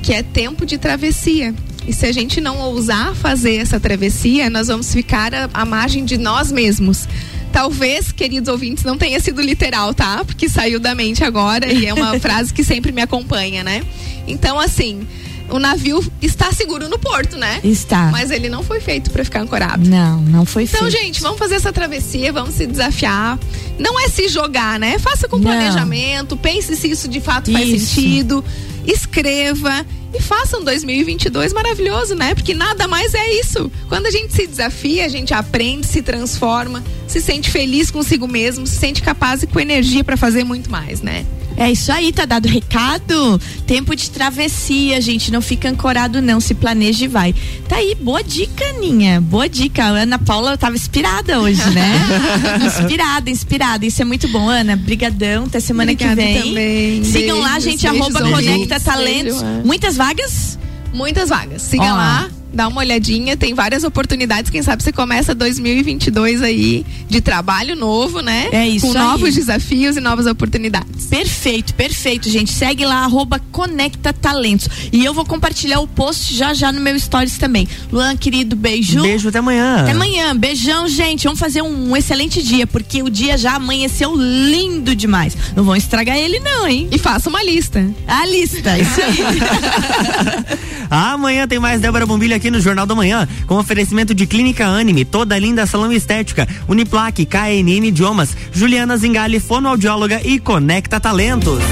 Que 0.03 0.12
é 0.12 0.22
tempo 0.22 0.66
de 0.66 0.77
travessia. 0.77 1.55
E 1.87 1.92
se 1.92 2.07
a 2.07 2.12
gente 2.12 2.40
não 2.40 2.59
ousar 2.59 3.14
fazer 3.14 3.57
essa 3.57 3.81
travessia, 3.81 4.49
nós 4.49 4.68
vamos 4.68 4.92
ficar 4.92 5.33
à, 5.53 5.64
margem 5.64 6.05
de 6.05 6.16
nós 6.16 6.53
mesmos. 6.53 7.09
Talvez, 7.53 8.12
queridos 8.12 8.49
ouvintes, 8.49 8.83
não 8.85 8.97
tenha 8.97 9.18
sido 9.21 9.42
literal, 9.42 9.92
tá? 9.92 10.25
Porque 10.25 10.49
saiu 10.49 10.81
da 10.81 10.95
mente 10.95 11.23
agora 11.23 11.71
e 11.71 11.85
é 11.87 11.92
uma 11.92 12.18
frase 12.21 12.53
que 12.55 12.64
sempre 12.64 12.92
me 12.92 13.03
acompanha, 13.03 13.62
né? 13.62 13.83
Então, 14.27 14.59
assim, 14.59 15.07
o 15.51 15.59
navio 15.59 16.03
está 16.23 16.51
seguro 16.53 16.88
no 16.88 16.99
porto, 16.99 17.37
né? 17.37 17.61
Está. 17.62 18.11
Mas 18.11 18.31
ele 18.31 18.49
não 18.49 18.62
foi 18.62 18.81
feito 18.81 19.11
para 19.11 19.23
ficar 19.23 19.40
ancorado. 19.42 19.87
Não, 19.88 20.23
não 20.23 20.47
foi 20.47 20.62
Então, 20.62 20.81
feito. 20.81 20.92
gente, 20.97 21.21
vamos 21.21 21.38
fazer 21.38 21.57
essa 21.57 21.73
travessia, 21.73 22.33
vamos 22.33 22.55
se 22.55 22.66
desafiar. 22.66 23.38
Não 23.79 24.01
é 24.01 24.09
se 24.09 24.29
jogar, 24.29 24.79
né? 24.79 24.99
Faça 24.99 25.29
com 25.29 25.37
Não. 25.37 25.45
planejamento, 25.45 26.37
pense 26.38 26.75
se 26.75 26.88
isso 26.90 27.07
de 27.07 27.21
fato 27.21 27.53
faz 27.53 27.68
Isso. 27.68 27.87
sentido, 27.95 28.42
escreva 28.87 29.85
e 30.14 30.21
faça 30.21 30.59
um 30.59 30.64
2022 30.64 31.53
maravilhoso, 31.53 32.14
né? 32.14 32.35
Porque 32.35 32.55
nada 32.55 32.87
mais 32.87 33.14
é 33.14 33.33
isso. 33.35 33.71
Quando 33.88 34.07
a 34.07 34.11
gente 34.11 34.33
se 34.33 34.47
desafia, 34.47 35.07
a 35.07 35.09
gente 35.09 35.33
aprende, 35.33 35.87
se 35.87 36.03
transforma, 36.03 36.85
se 37.07 37.21
sente 37.21 37.51
feliz 37.51 37.90
consigo 37.90 38.29
mesmo, 38.29 38.66
se 38.66 38.77
sente 38.77 39.03
capaz 39.03 39.42
e 39.42 39.47
com 39.47 39.59
energia 39.59 40.05
para 40.05 40.16
fazer 40.16 40.45
muito 40.45 40.71
mais, 40.71 41.01
né? 41.01 41.25
É 41.56 41.70
isso 41.70 41.92
aí, 41.92 42.12
tá 42.12 42.24
dado 42.24 42.48
recado. 42.48 43.40
Tempo 43.66 43.94
de 43.94 44.10
travessia, 44.10 45.00
gente. 45.00 45.30
Não 45.30 45.40
fica 45.40 45.68
ancorado, 45.68 46.20
não. 46.20 46.40
Se 46.40 46.54
planeja 46.54 47.04
e 47.04 47.08
vai. 47.08 47.34
Tá 47.68 47.76
aí, 47.76 47.94
boa 47.94 48.22
dica, 48.22 48.64
Aninha. 48.66 49.20
Boa 49.20 49.48
dica. 49.48 49.84
A 49.84 49.88
Ana 49.88 50.18
Paula 50.18 50.56
tava 50.56 50.74
inspirada 50.76 51.40
hoje, 51.40 51.62
né? 51.70 52.00
inspirada, 52.66 53.30
inspirada. 53.30 53.86
Isso 53.86 54.02
é 54.02 54.04
muito 54.04 54.28
bom, 54.28 54.48
Ana. 54.48 54.76
Brigadão. 54.76 55.44
Até 55.44 55.60
semana 55.60 55.92
Obrigada 55.92 56.20
que 56.20 56.32
vem. 56.32 56.42
também. 56.42 57.04
Sigam 57.04 57.38
lá, 57.40 57.52
Beijos, 57.52 57.64
gente. 57.64 57.88
beijos, 57.88 58.16
arroba. 58.16 58.30
Conecta 58.30 58.80
Talentos. 58.80 59.42
É. 59.42 59.62
Muitas 59.64 59.96
vagas? 59.96 60.58
Muitas 60.92 61.28
vagas. 61.28 61.62
Siga 61.62 61.84
Ó. 61.84 61.96
lá, 61.96 62.30
dá 62.52 62.68
uma 62.68 62.80
olhadinha, 62.80 63.36
tem 63.36 63.54
várias 63.54 63.84
oportunidades. 63.84 64.50
Quem 64.50 64.62
sabe 64.62 64.82
você 64.82 64.92
começa 64.92 65.34
2022 65.34 66.42
aí 66.42 66.84
de 67.08 67.20
trabalho 67.20 67.74
novo, 67.76 68.20
né? 68.20 68.48
É 68.52 68.68
isso 68.68 68.86
Com 68.86 68.92
aí. 68.92 68.98
novos 68.98 69.34
desafios 69.34 69.96
e 69.96 70.00
novas 70.00 70.26
oportunidades. 70.26 71.06
Perfeito, 71.06 71.74
perfeito, 71.74 72.28
gente. 72.28 72.52
Segue 72.52 72.84
lá, 72.84 73.04
arroba 73.04 73.40
Conecta 73.50 74.12
Talentos. 74.12 74.68
E 74.92 75.04
eu 75.04 75.14
vou 75.14 75.24
compartilhar 75.24 75.80
o 75.80 75.86
post 75.86 76.34
já 76.34 76.54
já 76.54 76.70
no 76.70 76.80
meu 76.80 76.98
stories 76.98 77.38
também. 77.38 77.68
Luan, 77.90 78.16
querido, 78.16 78.54
beijo. 78.54 79.02
Beijo, 79.02 79.28
até 79.28 79.38
amanhã. 79.38 79.82
Até 79.82 79.92
amanhã. 79.92 80.36
Beijão, 80.36 80.88
gente. 80.88 81.24
Vamos 81.24 81.40
fazer 81.40 81.62
um, 81.62 81.96
excelente 81.96 82.42
dia, 82.42 82.66
porque 82.66 83.02
o 83.02 83.10
dia 83.10 83.36
já 83.38 83.54
amanheceu 83.54 84.14
lindo 84.16 84.94
demais. 84.94 85.36
Não 85.56 85.64
vão 85.64 85.76
estragar 85.76 86.16
ele, 86.16 86.38
não, 86.40 86.66
hein? 86.66 86.88
E 86.90 86.98
faça 86.98 87.28
uma 87.28 87.42
lista. 87.42 87.84
A 88.06 88.26
lista, 88.26 88.78
isso 88.78 89.00
aí. 89.00 90.58
Amanhã 90.90 91.48
tem 91.48 91.58
mais 91.58 91.80
Débora 91.80 92.04
Bombilho 92.04 92.36
aqui 92.36 92.41
no 92.50 92.61
Jornal 92.61 92.87
da 92.87 92.94
Manhã, 92.94 93.28
com 93.46 93.57
oferecimento 93.57 94.14
de 94.14 94.26
Clínica 94.26 94.66
Anime, 94.66 95.05
toda 95.05 95.38
linda 95.38 95.66
salão 95.66 95.92
estética, 95.92 96.48
Uniplaque, 96.68 97.26
KNN 97.26 97.87
Idiomas, 97.87 98.37
Juliana 98.52 98.96
Zingali, 98.96 99.40
fonoaudióloga 99.40 100.20
e 100.24 100.38
Conecta 100.38 100.98
Talentos. 101.00 101.62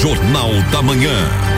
Jornal 0.00 0.52
da 0.70 0.82
Manhã. 0.82 1.55